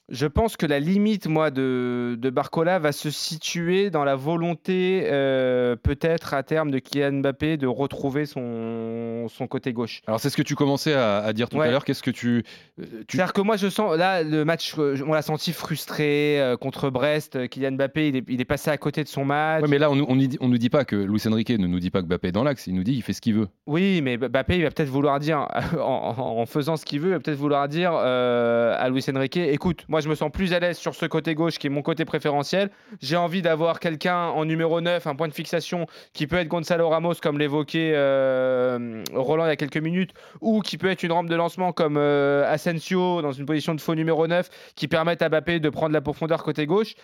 Je 0.10 0.28
pense 0.28 0.56
que 0.56 0.66
la 0.66 0.80
limite, 0.80 1.28
moi, 1.28 1.50
de, 1.50 2.16
de 2.20 2.30
Barcola 2.30 2.78
va 2.78 2.92
se 2.92 3.10
situer 3.10 3.90
dans 3.90 4.04
la 4.04 4.16
volonté, 4.16 5.02
euh, 5.06 5.76
peut-être 5.76 6.34
à 6.34 6.44
terme, 6.44 6.70
de 6.70 6.80
Kylian 6.80 7.14
Mbappé 7.14 7.58
de 7.58 7.66
retrouver 7.66 8.26
son, 8.26 9.28
son 9.30 9.48
côté 9.48 9.74
gauche. 9.74 10.02
Alors, 10.06 10.20
c'est 10.20 10.30
ce 10.30 10.38
que 10.38 10.44
tu 10.44 10.56
commençais 10.56 10.94
à, 10.94 11.34
dire 11.34 11.50
tout 11.50 11.60
à 11.60 11.68
l'heure. 11.68 11.86
Qu'est-ce 11.86 12.04
que 12.04 12.12
tu. 12.12 12.44
Euh, 12.80 12.86
tu... 13.08 13.18
C'est-à-dire 13.18 13.34
que 13.34 13.42
moi, 13.42 13.58
je 13.58 13.68
sens. 13.68 13.98
Là, 13.98 14.22
le 14.22 14.46
match, 14.46 14.76
euh, 14.78 14.98
on 15.08 15.14
l'a 15.14 15.24
senti 15.24 15.54
frustré 15.54 16.40
contre 16.62 16.90
Brest. 16.90 17.48
Kylian 17.50 17.72
Mbappé, 17.72 18.10
il 18.10 18.16
est, 18.18 18.24
il 18.28 18.42
est, 18.42 18.46
passé 18.46 18.70
à 18.70 18.78
côté 18.78 19.04
de 19.04 19.10
son 19.10 19.26
match. 19.26 19.64
Oui, 19.64 19.70
mais 19.70 19.80
là, 19.80 19.90
on, 19.90 19.98
on, 19.98 20.20
on 20.40 20.48
nous 20.48 20.58
dit 20.58 20.70
pas 20.70 20.86
que 20.86 20.96
Luis 20.96 21.22
Enrique 21.28 21.50
ne 21.50 21.68
nous 21.68 21.80
dit 21.80 21.90
pas 21.90 22.02
que 22.02 22.08
Mbappé 22.08 22.28
est 22.28 22.32
dans 22.32 22.44
l'axe. 22.44 22.68
Il 22.68 22.76
nous 22.76 22.84
dit 22.84 22.94
qu'il 22.94 23.04
fait 23.04 23.14
ce 23.14 23.22
qu'il 23.22 23.34
veut. 23.34 23.48
Oui, 23.66 24.02
mais 24.04 24.18
Mbappé, 24.18 24.58
il 24.58 24.64
va 24.64 24.70
peut-être 24.70 24.90
vouloir 24.90 25.20
dire, 25.20 25.48
en, 25.80 26.16
en, 26.18 26.46
faisant 26.46 26.78
ce 26.78 26.86
qu'il 26.86 27.00
veut, 27.00 27.10
il 27.10 27.14
va 27.14 27.20
peut-être 27.20 27.38
vouloir 27.38 27.68
dire 27.68 27.94
à 27.94 28.88
Luis 28.90 29.04
Enrique 29.10 29.38
écoute, 29.38 29.86
moi, 29.96 30.02
je 30.02 30.10
me 30.10 30.16
sens 30.16 30.30
plus 30.30 30.52
à 30.52 30.60
l'aise 30.60 30.78
sur 30.78 30.94
ce 30.94 31.06
côté 31.06 31.36
gauche 31.36 31.58
qui 31.58 31.68
est 31.68 31.70
mon 31.70 31.82
côté 31.82 32.04
préférentiel. 32.04 32.70
J'ai 33.02 33.16
envie 33.16 33.42
d'avoir 33.42 33.80
quelqu'un 33.80 34.26
en 34.26 34.44
numéro 34.44 34.82
9, 34.82 35.08
un 35.08 35.16
point 35.16 35.30
de 35.30 35.34
fixation 35.34 35.88
qui 36.12 36.28
peut 36.28 36.36
être 36.36 36.50
Gonzalo 36.50 36.90
Ramos, 36.90 37.14
comme 37.24 37.40
l'évoquait 37.40 37.94
euh, 37.96 39.02
Roland 39.14 39.46
il 39.46 39.48
y 39.48 39.52
a 39.52 39.56
quelques 39.56 39.78
minutes, 39.78 40.12
ou 40.42 40.60
qui 40.60 40.78
peut 40.78 40.90
être 40.90 41.04
une 41.04 41.14
rampe 41.14 41.30
de 41.30 41.36
lancement 41.38 41.72
comme 41.72 41.96
euh, 41.96 42.44
Asensio 42.52 43.22
dans 43.22 43.32
une 43.32 43.46
position 43.46 43.74
de 43.74 43.80
faux 43.80 43.96
numéro 43.96 44.28
9 44.28 44.50
qui 44.76 44.90
permettent 44.90 45.22
à 45.22 45.30
Mbappé 45.30 45.62
de 45.62 45.70
prendre 45.70 45.94
la 45.94 46.02
profondeur 46.02 46.44
côté 46.44 46.66
gauche. 46.66 46.96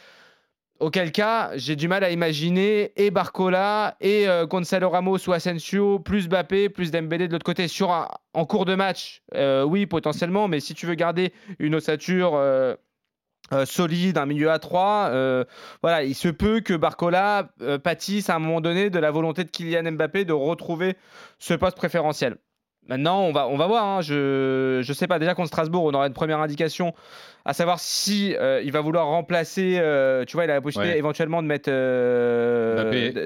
Auquel 0.81 1.11
cas, 1.11 1.51
j'ai 1.57 1.75
du 1.75 1.87
mal 1.87 2.03
à 2.03 2.09
imaginer 2.09 2.91
et 2.95 3.11
Barcola 3.11 3.97
et 4.01 4.27
euh, 4.27 4.47
Gonzalo 4.47 4.89
Ramos 4.89 5.19
ou 5.27 5.31
Asensio, 5.31 5.99
plus 5.99 6.27
Mbappé, 6.27 6.69
plus 6.69 6.89
Dembélé 6.89 7.27
de 7.27 7.33
l'autre 7.33 7.45
côté. 7.45 7.67
Sur 7.67 7.91
en 8.33 8.45
cours 8.45 8.65
de 8.65 8.73
match, 8.73 9.21
euh, 9.35 9.61
oui, 9.61 9.85
potentiellement, 9.85 10.47
mais 10.47 10.59
si 10.59 10.73
tu 10.73 10.87
veux 10.87 10.95
garder 10.95 11.33
une 11.59 11.75
ossature 11.75 12.31
euh, 12.33 12.73
euh, 13.53 13.63
solide, 13.67 14.17
un 14.17 14.25
milieu 14.25 14.49
à 14.49 14.57
3. 14.57 15.09
Euh, 15.11 15.45
voilà, 15.83 16.03
il 16.03 16.15
se 16.15 16.29
peut 16.29 16.61
que 16.61 16.73
Barcola 16.73 17.51
pâtisse 17.83 18.31
à 18.31 18.37
un 18.37 18.39
moment 18.39 18.59
donné 18.59 18.89
de 18.89 18.97
la 18.97 19.11
volonté 19.11 19.43
de 19.43 19.51
Kylian 19.51 19.91
Mbappé 19.91 20.25
de 20.25 20.33
retrouver 20.33 20.97
ce 21.37 21.53
poste 21.53 21.77
préférentiel. 21.77 22.37
Maintenant, 22.87 23.21
on 23.21 23.31
va, 23.31 23.47
on 23.47 23.57
va 23.57 23.67
voir. 23.67 23.85
Hein. 23.85 24.01
Je 24.01 24.79
ne 24.79 24.93
sais 24.93 25.07
pas. 25.07 25.19
Déjà 25.19 25.33
contre 25.33 25.47
Strasbourg, 25.47 25.83
on 25.85 25.93
aura 25.93 26.07
une 26.07 26.13
première 26.13 26.39
indication, 26.39 26.93
à 27.45 27.53
savoir 27.53 27.79
si 27.79 28.35
il 28.63 28.71
va 28.71 28.81
vouloir 28.81 29.07
remplacer. 29.07 29.79
tu 30.27 30.33
vois, 30.35 30.45
il 30.45 30.51
a 30.51 30.55
la 30.55 30.61
possibilité 30.61 30.97
éventuellement 30.97 31.41
de 31.41 31.47
mettre 31.47 31.69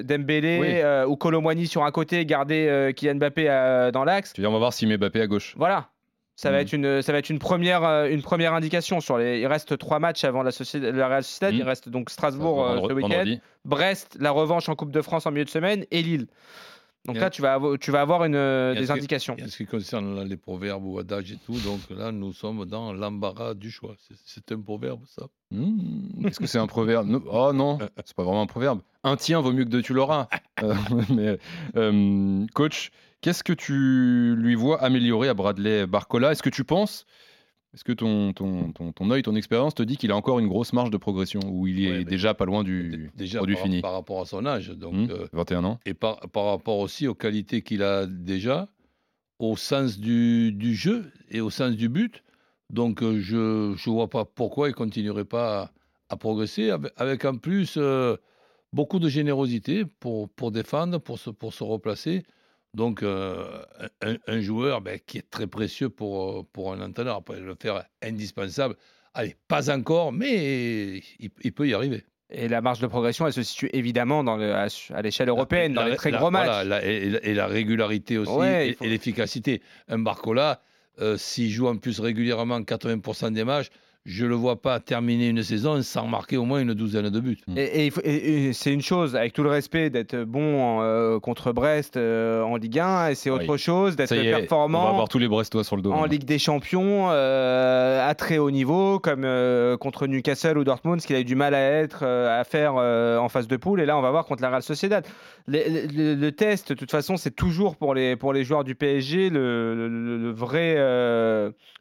Dembélé 0.03 1.03
ou 1.07 1.15
Colomwani 1.15 1.67
sur 1.67 1.83
un 1.83 1.91
côté, 1.91 2.19
et 2.19 2.25
garder 2.25 2.91
Kylian 2.95 3.15
Mbappé 3.15 3.45
dans 3.93 4.03
l'axe. 4.03 4.33
Tu 4.33 4.41
veux 4.41 4.43
dire, 4.43 4.51
on 4.51 4.53
va 4.53 4.59
voir 4.59 4.73
s'il 4.73 4.89
met 4.89 4.97
Mbappé 4.97 5.21
à 5.21 5.27
gauche. 5.27 5.55
Voilà. 5.57 5.89
Ça 6.35 6.51
va, 6.51 6.57
mm. 6.57 6.61
être 6.61 6.73
une, 6.73 7.01
ça 7.01 7.11
va 7.13 7.19
être 7.19 7.29
une 7.29 7.39
première, 7.39 7.83
euh, 7.85 8.09
une 8.09 8.21
première 8.21 8.53
indication. 8.53 8.99
Sur 8.99 9.17
les, 9.17 9.39
il 9.39 9.47
reste 9.47 9.77
trois 9.77 9.99
matchs 9.99 10.25
avant 10.25 10.43
la, 10.43 10.51
la 10.73 11.07
Real 11.07 11.23
Sociedad. 11.23 11.53
Mm. 11.53 11.57
Il 11.57 11.63
reste 11.63 11.89
donc 11.89 12.09
Strasbourg 12.09 12.65
euh, 12.65 12.87
ce 12.87 12.93
week-end, 12.93 13.35
Brest, 13.63 14.17
la 14.19 14.31
revanche 14.31 14.67
en 14.67 14.75
Coupe 14.75 14.91
de 14.91 15.01
France 15.01 15.25
en 15.25 15.31
milieu 15.31 15.45
de 15.45 15.49
semaine 15.49 15.85
et 15.91 16.01
Lille. 16.01 16.27
Donc 17.05 17.17
là, 17.17 17.29
tu 17.29 17.41
vas, 17.41 17.53
avoir, 17.53 17.77
tu 17.77 17.91
vas 17.91 18.01
avoir 18.01 18.25
une, 18.25 18.33
des 18.73 18.91
indications. 18.91 19.35
en 19.41 19.47
ce 19.47 19.57
qui 19.57 19.65
concerne 19.65 20.23
les 20.23 20.37
proverbes 20.37 20.85
ou 20.85 20.99
adages 20.99 21.31
et 21.31 21.37
tout, 21.45 21.57
donc 21.59 21.79
là, 21.89 22.11
nous 22.11 22.33
sommes 22.33 22.65
dans 22.65 22.93
l'embarras 22.93 23.53
du 23.53 23.69
choix. 23.69 23.95
C'est 24.25 24.51
un 24.51 24.59
proverbe, 24.59 25.01
ça 25.05 25.27
mm. 25.51 26.25
Est-ce 26.25 26.39
que 26.39 26.47
c'est 26.47 26.59
un 26.59 26.67
proverbe? 26.67 27.21
Oh 27.29 27.53
non, 27.53 27.77
c'est 28.03 28.15
pas 28.15 28.23
vraiment 28.23 28.41
un 28.41 28.47
proverbe. 28.47 28.81
Un 29.03 29.17
tien 29.17 29.39
vaut 29.39 29.51
mieux 29.51 29.65
que 29.65 29.69
deux, 29.69 29.81
tu 29.81 29.93
l'auras. 29.93 30.27
Euh, 30.63 31.37
mais, 31.83 32.47
coach, 32.53 32.91
Qu'est-ce 33.25 33.43
que 33.43 33.53
tu 33.53 34.35
lui 34.35 34.53
vois 34.53 34.83
améliorer 34.83 35.29
à 35.29 35.33
Bradley 35.33 35.87
Barcola? 35.87 36.31
Est-ce 36.31 36.43
que 36.43 36.49
tu 36.51 36.63
penses, 36.63 37.07
est-ce 37.75 37.83
que 37.83 37.91
ton, 37.91 38.31
ton, 38.31 38.71
ton, 38.71 38.93
ton 38.93 39.11
œil, 39.11 39.21
ton 39.21 39.35
expérience 39.35 39.75
te 39.75 39.83
dit 39.83 39.97
qu'il 39.97 40.09
a 40.11 40.15
encore 40.15 40.39
une 40.39 40.47
grosse 40.47 40.71
marge 40.71 40.91
de 40.91 40.97
progression 40.97 41.41
ou 41.43 41.67
il 41.67 41.85
est 41.85 42.05
déjà 42.05 42.33
pas 42.33 42.45
loin 42.45 42.63
du 42.63 43.11
déjà 43.17 43.39
produit 43.39 43.55
par, 43.55 43.63
fini? 43.63 43.81
Par 43.81 43.91
rapport 43.91 44.21
à 44.21 44.25
son 44.25 44.45
âge, 44.45 44.69
donc 44.69 45.11
21 45.33 45.61
mmh, 45.61 45.65
euh, 45.65 45.67
ans. 45.67 45.79
Et 45.85 45.93
par, 45.93 46.21
par, 46.29 46.45
rapport 46.45 46.79
aussi 46.79 47.05
aux 47.05 47.15
qualités 47.15 47.61
qu'il 47.63 47.83
a 47.83 48.05
déjà, 48.05 48.69
au 49.39 49.57
sens 49.57 49.99
du, 49.99 50.53
du, 50.53 50.73
jeu 50.73 51.11
et 51.29 51.41
au 51.41 51.49
sens 51.49 51.75
du 51.75 51.89
but. 51.89 52.23
Donc 52.69 53.03
euh, 53.03 53.19
je 53.19 53.35
ne 53.35 53.91
vois 53.93 54.09
pas 54.09 54.23
pourquoi 54.23 54.69
il 54.69 54.71
ne 54.71 54.75
continuerait 54.75 55.25
pas 55.25 55.73
à, 56.07 56.15
progresser, 56.15 56.71
avec, 56.95 57.25
en 57.25 57.35
plus 57.35 57.75
euh, 57.75 58.15
beaucoup 58.71 58.99
de 58.99 59.09
générosité 59.09 59.83
pour, 59.83 60.29
pour 60.29 60.51
défendre, 60.51 60.97
pour 60.99 61.19
se, 61.19 61.29
pour 61.29 61.53
se 61.53 61.65
replacer. 61.65 62.23
Donc, 62.75 63.03
euh, 63.03 63.63
un, 64.27 64.41
joueur 64.41 64.81
ben, 64.81 64.99
qui 65.05 65.17
est 65.17 65.29
très 65.29 65.47
précieux 65.47 65.89
pour, 65.89 66.39
euh, 66.39 66.43
pour 66.51 66.73
un 66.73 66.81
entraîneur, 66.81 67.15
après 67.15 67.39
le 67.39 67.55
faire 67.55 67.85
indispensable, 68.03 68.75
allez, 69.13 69.37
pas 69.47 69.73
encore, 69.73 70.11
mais 70.11 71.01
il, 71.19 71.53
peut 71.53 71.69
y 71.69 71.73
arriver. 71.73 72.03
Et 72.29 72.49
la 72.49 72.59
marge 72.59 72.79
de 72.79 72.87
progression, 72.87 73.25
elle 73.27 73.33
se 73.33 73.43
situe 73.43 73.69
évidemment 73.71 74.25
dans 74.25 74.35
le, 74.35 74.53
à, 74.53 74.67
l'échelle 75.01 75.29
européenne, 75.29 75.73
dans 75.73 75.85
les 75.85 75.95
très 75.95 76.11
gros 76.11 76.31
matchs. 76.31 76.67
et, 76.83 77.33
la 77.33 77.47
régularité 77.47 78.17
aussi, 78.17 78.45
et, 78.45 78.75
l'efficacité. 78.81 79.61
Un 79.87 79.99
Barcola, 79.99 80.61
euh, 80.99 81.15
s'il 81.15 81.49
joue 81.49 81.67
en 81.67 81.77
plus 81.77 82.01
régulièrement 82.01 82.59
80% 82.59 83.31
des 83.31 83.45
matchs, 83.45 83.69
je 84.05 84.23
ne 84.23 84.29
le 84.29 84.35
vois 84.35 84.61
pas 84.61 84.79
terminer 84.79 85.29
une 85.29 85.41
saison 85.41 85.81
sans 85.81 86.05
marquer 86.05 86.37
au 86.37 86.45
moins 86.45 86.59
une 86.59 86.75
douzaine 86.75 87.09
de 87.09 87.19
buts. 87.19 87.39
Et, 87.57 87.91
c'est 88.53 88.71
une 88.71 88.83
chose, 88.83 89.15
avec 89.15 89.33
tout 89.33 89.41
le 89.41 89.49
respect, 89.49 89.89
d'être 89.89 90.23
bon 90.23 90.81
euh, 90.81 91.19
contre 91.19 91.51
Brest 91.51 91.97
euh, 91.97 92.43
en 92.43 92.55
Ligue 92.57 92.79
1, 92.79 93.09
et 93.09 93.15
c'est 93.15 93.31
autre 93.31 93.57
chose 93.57 93.95
d'être 93.95 94.13
performant. 94.15 94.81
On 94.81 94.83
va 94.83 94.89
avoir 94.91 95.09
tous 95.09 95.17
les 95.17 95.27
Brestois 95.27 95.63
sur 95.63 95.75
le 95.75 95.81
dos. 95.81 95.91
En 95.91 96.05
Ligue 96.05 96.25
des 96.25 96.37
Champions, 96.37 97.07
euh, 97.09 98.07
à 98.07 98.13
très 98.13 98.37
haut 98.37 98.51
niveau, 98.51 98.99
comme 98.99 99.27
contre 99.79 100.05
Newcastle 100.05 100.59
ou 100.59 100.63
Dortmund, 100.63 101.01
ce 101.01 101.07
qu'il 101.07 101.15
a 101.15 101.19
eu 101.19 101.25
du 101.25 101.35
mal 101.35 101.55
à 101.55 101.61
être, 101.61 102.05
à 102.05 102.43
faire 102.43 102.75
en 102.75 103.29
phase 103.29 103.47
de 103.47 103.57
poule. 103.57 103.81
Et 103.81 103.87
là, 103.87 103.97
on 103.97 104.01
va 104.01 104.11
voir 104.11 104.25
contre 104.25 104.43
la 104.43 104.49
Real 104.49 104.61
Sociedad. 104.61 105.05
Le, 105.47 106.29
test, 106.29 106.69
de 106.69 106.73
toute 106.75 106.91
façon, 106.91 107.17
c'est 107.17 107.35
toujours 107.35 107.75
pour 107.75 107.95
les, 107.95 108.15
pour 108.15 108.33
les 108.33 108.43
joueurs 108.43 108.63
du 108.63 108.75
PSG, 108.75 109.31
le, 109.31 110.31
vrai 110.31 110.75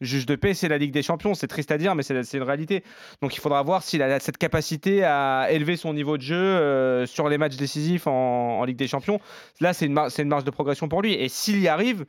juge 0.00 0.25
de 0.25 0.37
paix, 0.37 0.54
c'est 0.54 0.69
la 0.69 0.78
Ligue 0.78 0.93
des 0.93 1.02
Champions. 1.02 1.35
C'est 1.35 1.49
triste 1.49 1.71
à 1.71 1.76
dire, 1.76 1.95
mais 1.95 2.02
c'est 2.02 2.13
c'est 2.23 2.37
une 2.37 2.42
réalité. 2.42 2.85
Donc 3.23 3.37
il 3.37 3.40
faudra 3.40 3.62
voir 3.62 3.83
s'il 3.83 4.02
a 4.02 4.21
cette 4.21 4.38
capacité 4.38 5.04
à 5.04 5.49
élever 5.50 5.76
son 5.76 5.92
niveau 5.94 6.16
de 6.16 6.23
jeu 6.23 6.37
euh, 6.37 7.06
sur 7.06 7.28
les 7.28 7.38
matchs 7.38 7.56
décisifs 7.56 8.06
en, 8.06 8.64
Ligue 8.64 8.76
des 8.76 8.88
Champions. 8.88 9.21
Là, 9.61 9.75
c'est 9.75 9.87
une, 9.87 9.99
une 9.99 10.28
marge 10.28 10.44
de 10.44 10.50
progression 10.50 10.88
pour 10.88 11.02
lui. 11.02 11.12
Et 11.12 11.28
s'il 11.28 11.61
y 11.61 11.68
arrive, 11.68 12.06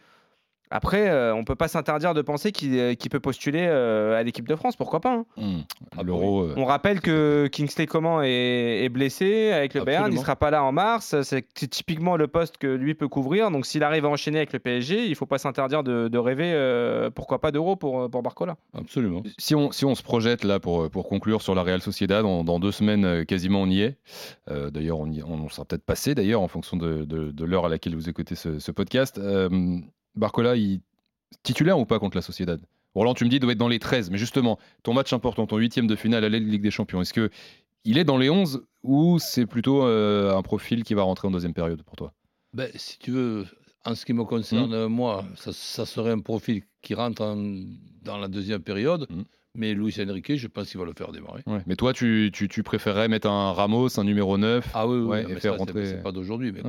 après, 0.75 1.09
euh, 1.09 1.33
on 1.33 1.39
ne 1.39 1.45
peut 1.45 1.55
pas 1.55 1.69
s'interdire 1.69 2.13
de 2.13 2.21
penser 2.21 2.51
qu'il 2.51 2.77
euh, 2.77 2.93
peut 3.09 3.21
postuler 3.21 3.65
euh, 3.65 4.19
à 4.19 4.23
l'équipe 4.23 4.45
de 4.45 4.57
France, 4.57 4.75
pourquoi 4.75 4.99
pas 4.99 5.13
hein. 5.13 5.25
mmh. 5.37 5.59
ah, 5.97 6.03
L'Euro. 6.03 6.49
On 6.57 6.65
rappelle 6.65 6.99
que 6.99 7.47
Kingsley 7.49 7.85
Coman 7.85 8.23
est, 8.25 8.89
blessé 8.89 9.51
avec 9.53 9.73
le 9.73 9.85
Bayern, 9.85 10.11
il 10.11 10.15
ne 10.15 10.19
sera 10.19 10.35
pas 10.35 10.51
là 10.51 10.65
en 10.65 10.73
mars. 10.73 11.15
C'est 11.21 11.45
typiquement 11.53 12.17
le 12.17 12.27
poste 12.27 12.57
que 12.57 12.67
lui 12.67 12.93
peut 12.93 13.07
couvrir. 13.07 13.51
Donc 13.51 13.65
s'il 13.65 13.83
arrive 13.83 14.03
à 14.03 14.09
enchaîner 14.09 14.39
avec 14.39 14.51
le 14.51 14.59
PSG, 14.59 15.05
il 15.05 15.11
ne 15.11 15.15
faut 15.15 15.25
pas 15.25 15.37
s'interdire 15.37 15.81
de, 15.81 16.17
rêver, 16.17 17.09
pourquoi 17.15 17.39
pas 17.39 17.51
d'Euro 17.51 17.77
pour, 17.77 18.09
pour 18.09 18.21
Barcola. 18.21 18.57
Absolument. 18.73 19.23
Si 19.37 19.55
on, 19.55 19.71
si 19.71 19.85
on 19.85 19.95
se 19.95 20.03
projette 20.03 20.43
là 20.43 20.59
pour, 20.59 20.89
pour 20.89 21.07
conclure 21.07 21.41
sur 21.41 21.55
la 21.55 21.63
Real 21.63 21.81
Sociedad, 21.81 22.23
dans, 22.23 22.59
deux 22.59 22.73
semaines 22.73 23.25
quasiment 23.25 23.61
on 23.61 23.69
y 23.69 23.81
est. 23.81 23.97
d'ailleurs, 24.49 24.99
on, 24.99 25.09
on, 25.09 25.47
sera 25.47 25.63
peut-être 25.63 25.85
passé 25.85 26.15
d'ailleurs 26.15 26.41
en 26.41 26.49
fonction 26.49 26.75
de, 26.75 27.05
de, 27.05 27.45
l'heure 27.45 27.65
à 27.65 27.69
laquelle 27.69 27.95
vous 27.95 28.09
écoutez 28.09 28.35
ce, 28.35 28.59
ce 28.59 28.71
podcast. 28.71 29.21
Barcola, 30.15 30.55
il... 30.55 30.81
titulaire 31.43 31.79
ou 31.79 31.85
pas 31.85 31.99
contre 31.99 32.17
la 32.17 32.21
Sociedad? 32.21 32.61
Roland, 32.93 33.13
tu 33.13 33.25
me 33.25 33.29
dis, 33.29 33.35
il 33.37 33.39
doit 33.39 33.51
être 33.51 33.57
dans 33.57 33.67
les 33.67 33.79
13, 33.79 34.09
mais 34.09 34.17
justement, 34.17 34.57
ton 34.83 34.93
match 34.93 35.11
important, 35.11 35.45
ton 35.45 35.57
huitième 35.57 35.85
de 35.87 35.95
finale 35.95 36.23
à 36.23 36.29
la 36.29 36.39
Ligue 36.39 36.61
des 36.61 36.71
Champions, 36.71 37.01
est-ce 37.01 37.13
que 37.13 37.29
il 37.83 37.97
est 37.97 38.03
dans 38.03 38.17
les 38.17 38.29
11 38.29 38.63
ou 38.83 39.19
c'est 39.19 39.45
plutôt 39.45 39.83
euh, 39.83 40.35
un 40.35 40.41
profil 40.41 40.83
qui 40.83 40.93
va 40.93 41.03
rentrer 41.03 41.27
en 41.27 41.31
deuxième 41.31 41.53
période 41.53 41.83
pour 41.83 41.95
toi? 41.95 42.13
Ben, 42.53 42.71
Si 42.75 42.97
tu 42.97 43.11
veux, 43.11 43.45
en 43.83 43.95
ce 43.95 44.05
qui 44.05 44.13
me 44.13 44.23
concerne, 44.23 44.85
hmm. 44.85 44.87
moi, 44.87 45.25
ça, 45.35 45.85
serait 45.85 46.11
un 46.11 46.19
profil 46.19 46.63
qui 46.81 46.93
rentre 46.95 47.35
dans 48.01 48.17
la 48.17 48.27
deuxième 48.27 48.61
période. 48.61 49.05
Hmm. 49.09 49.23
Mais 49.55 49.73
Luis 49.73 49.95
Enrique, 49.99 50.35
je 50.35 50.47
pense 50.47 50.69
qu'il 50.69 50.79
va 50.79 50.85
le 50.85 50.93
faire 50.93 51.11
démarrer. 51.11 51.43
Mais 51.65 51.75
toi, 51.75 51.93
tu, 51.93 52.31
tu, 52.31 52.63
préférerais 52.63 53.07
mettre 53.07 53.29
un 53.29 53.53
Ramos, 53.53 53.99
un 53.99 54.03
numéro 54.03 54.37
9 54.37 54.69
Ah 54.73 54.87
oui, 54.87 54.97
oui 54.97 55.31
et 55.31 55.39
faire 55.39 55.57
rentrer. 55.57 55.85
C'est 55.85 56.03
pas 56.03 56.11
d'aujourd'hui, 56.11 56.51
mais 56.51 56.61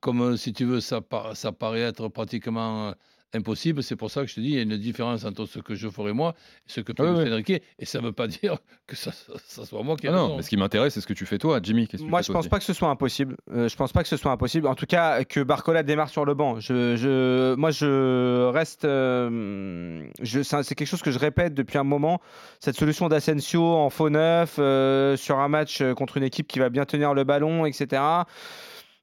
comme, 0.00 0.36
si 0.38 0.54
tu 0.54 0.64
veux, 0.64 0.80
ça, 0.80 1.00
ça 1.34 1.52
paraît 1.52 1.80
être 1.80 2.08
pratiquement 2.08 2.88
euh, 2.88 2.92
impossible. 3.34 3.82
C'est 3.82 3.96
pour 3.96 4.10
ça 4.10 4.22
que 4.22 4.26
je 4.26 4.34
te 4.34 4.40
dis, 4.40 4.48
il 4.48 4.54
y 4.54 4.58
a 4.58 4.62
une 4.62 4.76
différence 4.76 5.24
entre 5.24 5.46
ce 5.46 5.58
que 5.58 5.74
je 5.74 5.88
ferai 5.88 6.12
moi 6.12 6.34
et 6.68 6.72
ce 6.72 6.80
que 6.80 6.92
peut 6.92 7.04
faire 7.04 7.32
Enrique. 7.32 7.62
Et 7.78 7.84
ça 7.84 8.00
ne 8.00 8.06
veut 8.06 8.12
pas 8.12 8.26
dire 8.42 8.58
que 8.86 8.96
ça, 8.96 9.12
ça 9.46 9.64
soit 9.64 9.82
moi 9.82 9.96
qui 9.96 10.06
ai 10.06 10.10
ah 10.10 10.12
Non, 10.12 10.36
mais 10.36 10.42
ce 10.42 10.48
qui 10.48 10.56
m'intéresse, 10.56 10.94
c'est 10.94 11.00
ce 11.00 11.06
que 11.06 11.12
tu 11.12 11.26
fais 11.26 11.38
toi, 11.38 11.60
Jimmy. 11.62 11.88
moi, 12.00 12.22
je 12.22 12.30
ne 12.30 12.34
pense 12.34 12.48
pas 12.48 12.58
que 12.58 12.64
ce 12.64 12.72
soit 12.72 12.88
impossible. 12.88 13.36
Euh, 13.52 13.68
je 13.68 13.76
pense 13.76 13.92
pas 13.92 14.02
que 14.02 14.08
ce 14.08 14.16
soit 14.16 14.32
impossible. 14.32 14.66
En 14.66 14.74
tout 14.74 14.86
cas, 14.86 15.24
que 15.24 15.40
Barcola 15.40 15.82
démarre 15.82 16.08
sur 16.08 16.24
le 16.24 16.34
banc. 16.34 16.60
Je, 16.60 16.96
je 16.96 17.54
moi, 17.54 17.70
je 17.70 18.48
reste. 18.50 18.82
je, 18.82 20.42
c'est 20.42 20.74
quelque 20.74 20.88
chose 20.88 21.02
que 21.02 21.10
je 21.10 21.18
répète 21.18 21.54
depuis 21.54 21.78
un 21.78 21.84
moment. 21.84 22.20
Cette 22.60 22.76
solution 22.76 23.08
d'Asensio 23.08 23.62
en 23.62 23.90
faux 23.90 24.10
neuf 24.10 24.54
sur 24.54 25.38
un 25.38 25.48
match 25.48 25.82
contre 25.96 26.16
une 26.16 26.24
équipe 26.24 26.46
qui 26.46 26.58
va 26.58 26.68
bien 26.68 26.84
tenir 26.84 27.14
le 27.14 27.24
ballon, 27.24 27.66
etc 27.66 28.24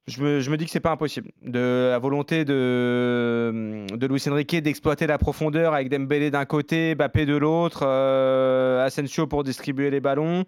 je 0.08 0.22
me, 0.22 0.40
je 0.40 0.50
me, 0.50 0.56
dis 0.56 0.64
que 0.64 0.70
c'est 0.70 0.80
pas 0.80 0.90
impossible. 0.90 1.30
De 1.42 1.90
la 1.90 1.98
volonté 1.98 2.44
de, 2.44 3.84
de 3.94 4.06
Luis 4.06 4.22
Enrique 4.28 4.56
d'exploiter 4.56 5.06
la 5.06 5.18
profondeur 5.18 5.74
avec 5.74 5.90
Dembélé 5.90 6.30
d'un 6.30 6.46
côté, 6.46 6.94
Bappé 6.94 7.26
de 7.26 7.36
l'autre, 7.36 7.82
euh, 7.84 8.84
Asensio 8.84 9.26
pour 9.26 9.44
distribuer 9.44 9.90
les 9.90 10.00
ballons. 10.00 10.44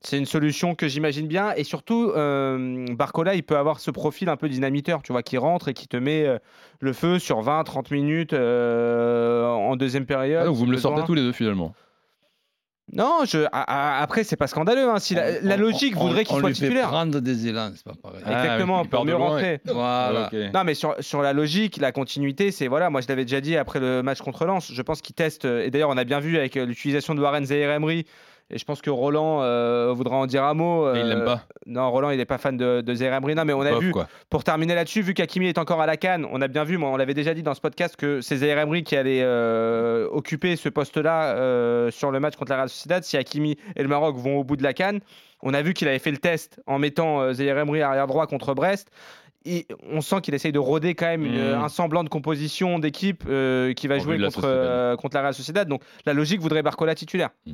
C'est 0.00 0.18
une 0.18 0.26
solution 0.26 0.74
que 0.74 0.88
j'imagine 0.88 1.26
bien. 1.26 1.52
Et 1.56 1.64
surtout, 1.64 2.12
euh, 2.16 2.86
Barcola, 2.90 3.34
il 3.34 3.42
peut 3.42 3.56
avoir 3.56 3.80
ce 3.80 3.90
profil 3.90 4.28
un 4.28 4.36
peu 4.36 4.48
dynamiteur, 4.48 5.02
tu 5.02 5.12
vois, 5.12 5.22
qui 5.22 5.36
rentre 5.36 5.68
et 5.68 5.74
qui 5.74 5.88
te 5.88 5.96
met 5.96 6.24
euh, 6.24 6.38
le 6.80 6.92
feu 6.92 7.18
sur 7.18 7.42
20-30 7.42 7.92
minutes 7.92 8.32
en 8.32 9.76
deuxième 9.76 10.06
période. 10.06 10.44
Ah, 10.46 10.50
vous 10.50 10.66
me 10.66 10.72
le 10.72 10.78
sortez 10.78 11.02
tous 11.04 11.14
les 11.14 11.22
deux 11.22 11.32
finalement. 11.32 11.74
Non, 12.92 13.24
je, 13.24 13.46
après, 13.50 14.22
c'est 14.22 14.36
pas 14.36 14.46
scandaleux. 14.46 14.88
Hein. 14.88 14.98
Si 15.00 15.14
la, 15.14 15.56
logique 15.56 15.96
voudrait 15.96 16.24
qu'il 16.24 16.38
soit 16.38 16.52
titulaire. 16.52 16.84
Fait 16.84 16.88
prendre 16.88 17.20
des 17.20 17.48
élans, 17.48 17.72
c'est 17.74 17.84
pas 17.84 17.94
pareil. 18.00 18.20
Exactement, 18.20 18.82
ah, 18.84 18.88
pour 18.88 19.04
mieux 19.04 19.16
rentrer. 19.16 19.60
Voilà. 19.64 20.30
Non, 20.54 20.62
mais 20.64 20.74
sur, 20.74 20.94
sur 21.00 21.22
la 21.22 21.32
logique, 21.32 21.78
la 21.78 21.92
continuité, 21.92 22.52
c'est 22.52 22.68
voilà, 22.68 22.90
moi 22.90 23.00
je 23.00 23.08
l'avais 23.08 23.24
déjà 23.24 23.40
dit 23.40 23.56
après 23.56 23.80
le 23.80 24.02
match 24.02 24.20
contre 24.20 24.44
Lens, 24.44 24.70
je 24.72 24.82
pense 24.82 25.00
qu'il 25.00 25.14
teste, 25.14 25.44
et 25.44 25.70
d'ailleurs 25.70 25.90
on 25.90 25.96
a 25.96 26.04
bien 26.04 26.20
vu 26.20 26.36
avec 26.38 26.54
l'utilisation 26.54 27.14
de 27.14 27.20
Warren 27.20 27.44
Zaire 27.44 27.70
Emery 27.70 28.06
et 28.48 28.58
je 28.58 28.64
pense 28.64 28.80
que 28.80 28.90
Roland 28.90 29.42
euh, 29.42 29.92
voudra 29.92 30.16
en 30.16 30.26
dire 30.26 30.44
un 30.44 30.54
mot. 30.54 30.94
il 30.94 31.02
l'aime 31.02 31.24
pas. 31.24 31.32
Euh, 31.32 31.58
non, 31.66 31.90
Roland, 31.90 32.10
il 32.10 32.18
n'est 32.18 32.24
pas 32.24 32.38
fan 32.38 32.56
de, 32.56 32.80
de 32.80 33.44
mais 33.44 33.52
on 33.52 33.60
a 33.60 33.78
vu, 33.78 33.92
pour 34.30 34.44
terminer 34.44 34.74
là-dessus, 34.74 35.02
vu 35.02 35.14
qu'Akimi 35.14 35.48
est 35.48 35.58
encore 35.58 35.80
à 35.80 35.86
la 35.86 35.96
canne, 35.96 36.26
on 36.30 36.40
a 36.40 36.46
bien 36.46 36.62
vu, 36.62 36.78
moi, 36.78 36.90
on 36.90 36.96
l'avait 36.96 37.14
déjà 37.14 37.34
dit 37.34 37.42
dans 37.42 37.54
ce 37.54 37.60
podcast, 37.60 37.96
que 37.96 38.20
c'est 38.20 38.36
Zaire 38.36 38.66
qui 38.84 38.96
allait 38.96 39.22
euh, 39.22 40.08
occuper 40.10 40.54
ce 40.56 40.68
poste-là 40.68 41.90
sur 41.90 42.10
le 42.10 42.20
match 42.20 42.36
contre 42.36 42.52
la 42.52 42.58
Real 42.58 42.68
Sociedad. 42.68 43.02
Si 43.02 43.16
Hakimi 43.16 43.56
et 43.74 43.82
le 43.82 43.88
Maroc 43.88 44.16
vont 44.16 44.38
au 44.38 44.44
bout 44.44 44.56
de 44.56 44.62
la 44.62 44.72
canne, 44.72 45.00
on 45.42 45.52
a 45.52 45.62
vu 45.62 45.74
qu'il 45.74 45.88
avait 45.88 45.98
fait 45.98 46.12
le 46.12 46.18
test 46.18 46.60
en 46.66 46.78
mettant 46.78 47.32
Zaire 47.32 47.58
arrière 47.58 48.06
droit 48.06 48.26
contre 48.26 48.54
Brest 48.54 48.90
on 49.88 50.00
sent 50.00 50.22
qu'il 50.22 50.34
essaye 50.34 50.50
de 50.50 50.58
roder 50.58 50.96
quand 50.96 51.06
même 51.06 51.22
mmh. 51.22 51.54
un 51.54 51.68
semblant 51.68 52.02
de 52.02 52.08
composition 52.08 52.80
d'équipe 52.80 53.22
qui 53.76 53.86
va 53.86 53.98
jouer 54.00 54.18
contre, 54.18 54.96
contre 54.96 55.14
la 55.14 55.22
Real 55.22 55.34
Sociedad. 55.34 55.68
Donc 55.68 55.82
la 56.04 56.14
logique 56.14 56.40
voudrait 56.40 56.62
Barcola 56.62 56.96
titulaire. 56.96 57.30
Mmh. 57.46 57.52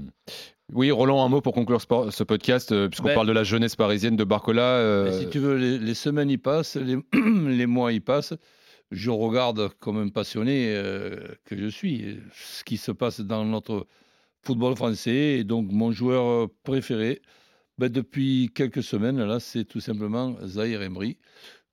Oui, 0.73 0.91
Roland, 0.91 1.23
un 1.25 1.29
mot 1.29 1.41
pour 1.43 1.53
conclure 1.53 1.81
ce 1.83 2.23
podcast, 2.25 2.73
euh, 2.73 2.89
puisqu'on 2.89 3.09
Ben- 3.09 3.15
parle 3.15 3.27
de 3.27 3.33
la 3.33 3.45
jeunesse 3.45 3.77
parisienne 3.77 4.17
de 4.17 4.25
Barcola. 4.25 4.63
euh, 4.63 5.05
Mais 5.05 5.19
si 5.19 5.29
tu 5.29 5.39
veux, 5.39 5.57
les, 5.57 5.79
les 5.79 5.95
semaines 5.95 6.31
y 6.31 6.39
passent, 6.39 6.77
les, 6.77 6.97
les 7.13 7.67
mois 7.67 7.93
y 7.93 8.01
passent. 8.01 8.35
Je 8.91 9.11
regarde 9.11 9.69
comme 9.81 9.99
un 9.99 10.09
passionné 10.09 10.75
euh, 10.75 11.17
que 11.45 11.57
je 11.57 11.67
suis 11.67 12.19
ce 12.35 12.65
qui 12.65 12.77
se 12.79 12.91
passe 12.93 13.21
dans 13.21 13.45
notre 13.45 13.87
football 14.43 14.75
français. 14.77 15.39
Et 15.39 15.45
donc, 15.45 15.71
mon 15.71 15.93
joueur 15.93 16.49
préféré, 16.63 17.21
ben, 17.79 17.89
depuis 17.91 18.51
quelques 18.55 18.83
semaines, 18.83 19.23
là, 19.23 19.41
c'est 19.41 19.65
tout 19.65 19.81
simplement 19.81 20.37
Zahir 20.45 20.81
Emery, 20.83 21.19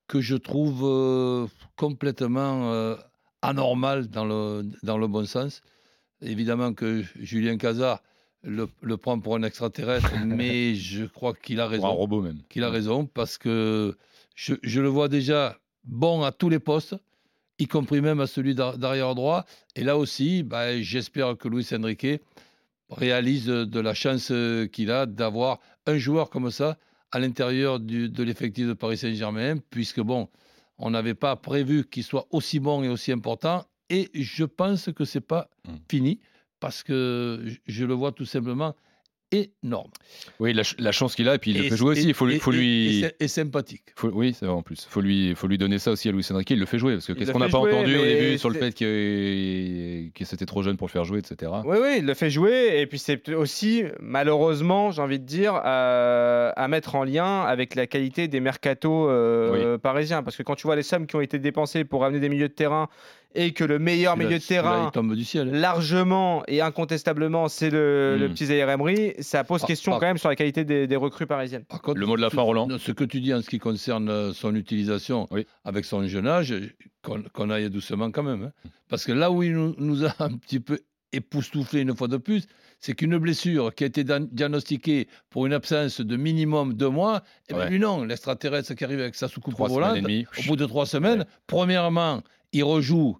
que 0.08 0.20
je 0.20 0.36
trouve 0.36 0.82
euh, 0.84 1.48
complètement 1.77 2.96
anormal 3.41 4.08
dans 4.08 4.25
le, 4.25 4.63
dans 4.84 4.98
le 4.98 5.08
bon 5.08 5.25
sens. 5.25 5.62
Évidemment 6.22 6.74
que 6.74 7.01
Julien 7.18 7.56
Cazard 7.58 8.01
le, 8.43 8.67
le 8.81 8.98
prend 8.98 9.19
pour 9.19 9.36
un 9.36 9.43
extraterrestre, 9.43 10.12
mais 10.25 10.75
je 10.75 11.05
crois 11.05 11.34
qu'il 11.34 11.60
a 11.60 11.63
pour 11.65 11.72
raison 11.72 11.88
un 11.88 11.89
robot 11.91 12.22
même. 12.22 12.39
qu'il 12.50 12.63
a 12.63 12.69
raison 12.69 13.05
parce 13.05 13.38
que 13.38 13.98
je, 14.36 14.55
je 14.63 14.81
le 14.81 14.88
vois 14.88 15.08
déjà 15.10 15.58
bon 15.84 16.24
à 16.24 16.31
tous 16.31 16.50
les 16.50 16.60
postes, 16.60 16.96
y 17.60 17.67
compris 17.67 18.00
même 18.01 18.19
à 18.22 18.27
celui 18.27 18.55
d'ar- 18.55 18.77
d'arrière 18.77 19.15
droit. 19.15 19.46
Et 19.75 19.84
là 19.84 19.98
aussi, 19.98 20.43
bah, 20.43 20.79
j'espère 20.81 21.38
que 21.38 21.48
Luis 21.50 21.67
Enrique 21.74 22.08
réalise 22.89 23.46
de 23.46 23.79
la 23.79 23.93
chance 23.93 24.31
qu'il 24.72 24.91
a 24.91 25.05
d'avoir 25.05 25.60
un 25.86 25.98
joueur 25.98 26.29
comme 26.29 26.50
ça 26.51 26.77
à 27.12 27.19
l'intérieur 27.19 27.79
de 27.79 28.24
l'effectif 28.24 28.67
de 28.67 28.74
Paris 28.74 28.98
Saint-Germain, 28.98 29.58
puisque 29.69 30.00
bon, 30.00 30.29
on 30.77 30.91
n'avait 30.91 31.15
pas 31.15 31.36
prévu 31.36 31.84
qu'il 31.88 32.03
soit 32.03 32.27
aussi 32.31 32.60
bon 32.60 32.84
et 32.84 32.88
aussi 32.89 33.12
important. 33.12 33.65
Et 33.89 34.10
je 34.13 34.46
pense 34.46 34.89
que 34.93 35.05
c'est 35.05 35.22
pas 35.22 35.50
Mm. 35.67 35.74
fini 35.89 36.19
parce 36.59 36.83
que 36.83 37.43
je- 37.67 37.85
le 37.85 37.93
vois 37.93 38.11
tout 38.11 38.25
simplement 38.25 38.75
énorme. 39.31 39.91
Oui, 40.39 40.53
la, 40.53 40.63
ch- 40.63 40.75
la 40.79 40.91
chance 40.91 41.13
qu'il 41.13 41.29
a, 41.29 41.35
et 41.35 41.37
puis 41.37 41.51
il 41.51 41.57
le 41.61 41.69
fait 41.69 41.77
jouer 41.77 41.91
aussi. 41.91 42.07
Il 42.07 42.13
faut, 42.15 42.25
lui- 42.25 42.37
et- 42.37 42.39
faut 42.39 42.51
et- 42.51 42.55
lui. 42.57 42.99
et 43.03 43.07
sy- 43.09 43.13
et 43.19 43.27
sympathique. 43.27 43.83
faut- 43.95 44.09
oui, 44.09 44.33
c'est 44.33 44.47
vrai 44.47 44.55
en 44.55 44.63
plus. 44.63 44.87
Faut 44.89 45.01
lui, 45.01 45.35
faut 45.35 45.45
lui 45.45 45.59
donner 45.59 45.77
ça 45.77 45.91
aussi 45.91 46.09
à 46.09 46.11
Luis 46.11 46.25
Enrique. 46.31 46.49
Il 46.49 46.59
le 46.59 46.65
fait 46.65 46.79
jouer 46.79 46.93
parce 46.93 47.05
que 47.05 47.11
Il 47.11 47.19
qu'est-ce 47.19 47.31
qu'on 47.31 47.37
n'a 47.37 47.45
pas 47.47 47.59
jouer, 47.59 47.73
entendu 47.73 47.95
au 47.95 48.01
début 48.03 48.37
sur 48.39 48.49
le 48.49 48.55
fait 48.55 48.73
que, 48.73 50.09
que 50.17 50.25
c'était 50.25 50.47
trop 50.47 50.63
jeune 50.63 50.77
pour 50.77 50.87
le 50.87 50.91
faire 50.91 51.05
jouer, 51.05 51.19
etc. 51.19 51.51
Oui, 51.63 51.77
oui, 51.79 51.95
il 51.99 52.05
le 52.07 52.13
fait 52.15 52.31
jouer. 52.31 52.79
Et 52.79 52.87
puis 52.87 52.97
c'est 52.97 53.29
aussi, 53.35 53.83
malheureusement, 53.99 54.89
j'ai 54.89 55.01
envie 55.03 55.19
de 55.19 55.25
dire, 55.25 55.61
euh, 55.63 56.51
à 56.55 56.67
mettre 56.67 56.95
en 56.95 57.03
lien 57.03 57.41
avec 57.41 57.75
la 57.75 57.85
qualité 57.85 58.27
des 58.27 58.39
mercatos 58.39 59.09
euh, 59.11 59.77
parisiens. 59.77 60.23
Parce 60.23 60.37
que 60.37 60.43
quand 60.43 60.55
tu 60.55 60.65
vois 60.65 60.75
les 60.75 60.81
sommes 60.83 61.05
qui 61.05 61.15
ont 61.15 61.21
été 61.21 61.37
dépensées 61.37 61.83
pour 61.83 62.03
amener 62.03 62.19
des 62.19 62.29
milieux 62.29 62.47
de 62.49 62.53
terrain 62.53 62.89
et 63.36 63.51
que 63.53 63.63
le 63.63 63.77
meilleur 63.79 64.17
milieu 64.17 64.39
de 64.39 64.43
terrain, 64.43 64.88
il 64.88 64.91
tombe 64.91 65.13
du 65.15 65.24
ciel. 65.24 65.51
largement 65.51 66.43
et 66.48 66.62
incontestablement, 66.62 67.48
c'est 67.48 67.69
le, 67.69 68.17
le 68.17 68.27
Mm. 68.27 68.33
petit 68.33 68.45
Zaire 68.48 68.69
Emery, 68.69 69.13
ça 69.19 69.43
pose 69.43 69.63
question 69.63 69.91
quand 69.93 70.01
même 70.07 70.17
sur 70.17 70.29
la 70.29 70.36
qualité 70.36 70.65
des, 70.65 70.88
des 70.88 70.95
recrues 70.95 71.27
parisiennes. 71.27 71.63
Par 71.65 71.81
contre, 71.81 72.00
Le 72.00 72.05
mot 72.07 72.15
de 72.17 72.21
la 72.21 72.29
fin, 72.31 72.41
Roland. 72.41 72.67
Ce 72.79 72.91
que 72.91 73.03
tu 73.03 73.21
dis 73.21 73.33
en 73.33 73.41
ce 73.41 73.50
qui 73.50 73.59
concerne 73.59 74.09
euh, 74.09 74.33
son 74.33 74.55
utilisation 74.55 75.27
Oui. 75.31 75.45
avec 75.63 75.86
son 75.86 76.05
jeune 76.07 76.27
âge, 76.27 76.55
qu'on 77.03 77.50
aille 77.50 77.69
doucement 77.69 78.09
quand 78.12 78.24
même. 78.24 78.43
hein. 78.45 78.69
Parce 78.89 79.05
que 79.05 79.12
là 79.12 79.29
où 79.31 79.43
il 79.43 79.53
nous, 79.53 79.75
nous 79.77 80.05
a 80.05 80.13
un 80.19 80.36
petit 80.38 80.59
peu 80.59 80.79
époustouflé 81.13 81.81
une 81.81 81.95
fois 81.95 82.07
de 82.07 82.17
plus, 82.17 82.45
c'est 82.79 82.93
qu'une 82.93 83.17
blessure 83.17 83.74
qui 83.74 83.83
a 83.83 83.88
été 83.88 84.03
diagnostiquée 84.03 85.07
pour 85.29 85.45
une 85.45 85.53
absence 85.53 86.01
de 86.01 86.15
minimum 86.17 86.74
deux 86.75 86.89
mois, 86.89 87.24
et 87.50 87.53
bien 87.53 87.63
Ouais. 87.63 87.69
lui 87.69 87.79
non, 87.79 88.03
l'extraterrestre 88.03 88.74
qui 88.75 88.83
arrive 88.83 89.00
avec 89.00 89.15
sa 89.15 89.27
soucoupe 89.27 89.55
volante, 89.57 89.98
au 89.98 90.43
bout 90.48 90.55
de 90.55 90.65
trois 90.65 90.86
semaines, 90.86 91.25
premièrement, 91.48 92.21
il 92.53 92.63
rejoue 92.63 93.18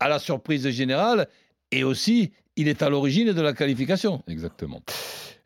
à 0.00 0.08
la 0.08 0.18
surprise 0.18 0.68
générale, 0.70 1.28
et 1.70 1.84
aussi, 1.84 2.32
il 2.56 2.68
est 2.68 2.82
à 2.82 2.90
l'origine 2.90 3.32
de 3.32 3.40
la 3.40 3.52
qualification. 3.54 4.22
Exactement. 4.28 4.82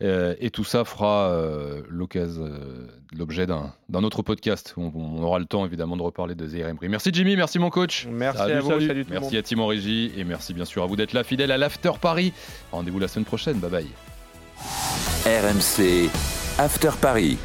Euh, 0.03 0.35
et 0.41 0.51
tout 0.51 0.65
ça 0.65 0.85
fera 0.85 1.31
euh, 1.31 1.83
l'occasion, 1.89 2.45
euh, 2.45 2.87
l'objet 3.17 3.47
d'un 3.47 3.73
autre 4.03 4.23
podcast. 4.23 4.75
où 4.77 4.83
On, 4.83 4.93
on 4.95 5.23
aura 5.23 5.39
le 5.39 5.47
temps 5.47 5.65
évidemment 5.65 5.97
de 5.97 6.03
reparler 6.03 6.35
de 6.35 6.47
Zaire 6.47 6.69
Emery. 6.69 6.89
Merci 6.89 7.11
Jimmy, 7.13 7.35
merci 7.37 7.59
mon 7.59 7.71
coach. 7.71 8.07
Merci 8.11 8.39
Salut, 8.39 8.53
à 8.53 8.61
vous, 8.61 8.69
salut. 8.71 8.87
salut 8.87 9.05
tout 9.05 9.11
le 9.11 9.15
monde. 9.15 9.23
Merci 9.23 9.37
à 9.39 9.43
Tim 9.43 9.59
en 9.61 9.67
régie 9.69 10.13
et 10.17 10.25
merci 10.25 10.53
bien 10.53 10.67
sûr 10.67 10.83
à 10.83 10.87
vous 10.87 10.97
d'être 10.97 11.15
là, 11.15 11.25
fidèle 11.25 11.51
à 11.51 11.57
l'After 11.57 11.93
Paris. 12.01 12.35
Rendez-vous 12.73 12.99
la 12.99 13.09
semaine 13.09 13.25
prochaine. 13.25 13.59
Bye 13.59 13.71
bye. 13.71 13.87
RMC 15.25 16.11
After 16.59 16.91
Paris. 17.01 17.39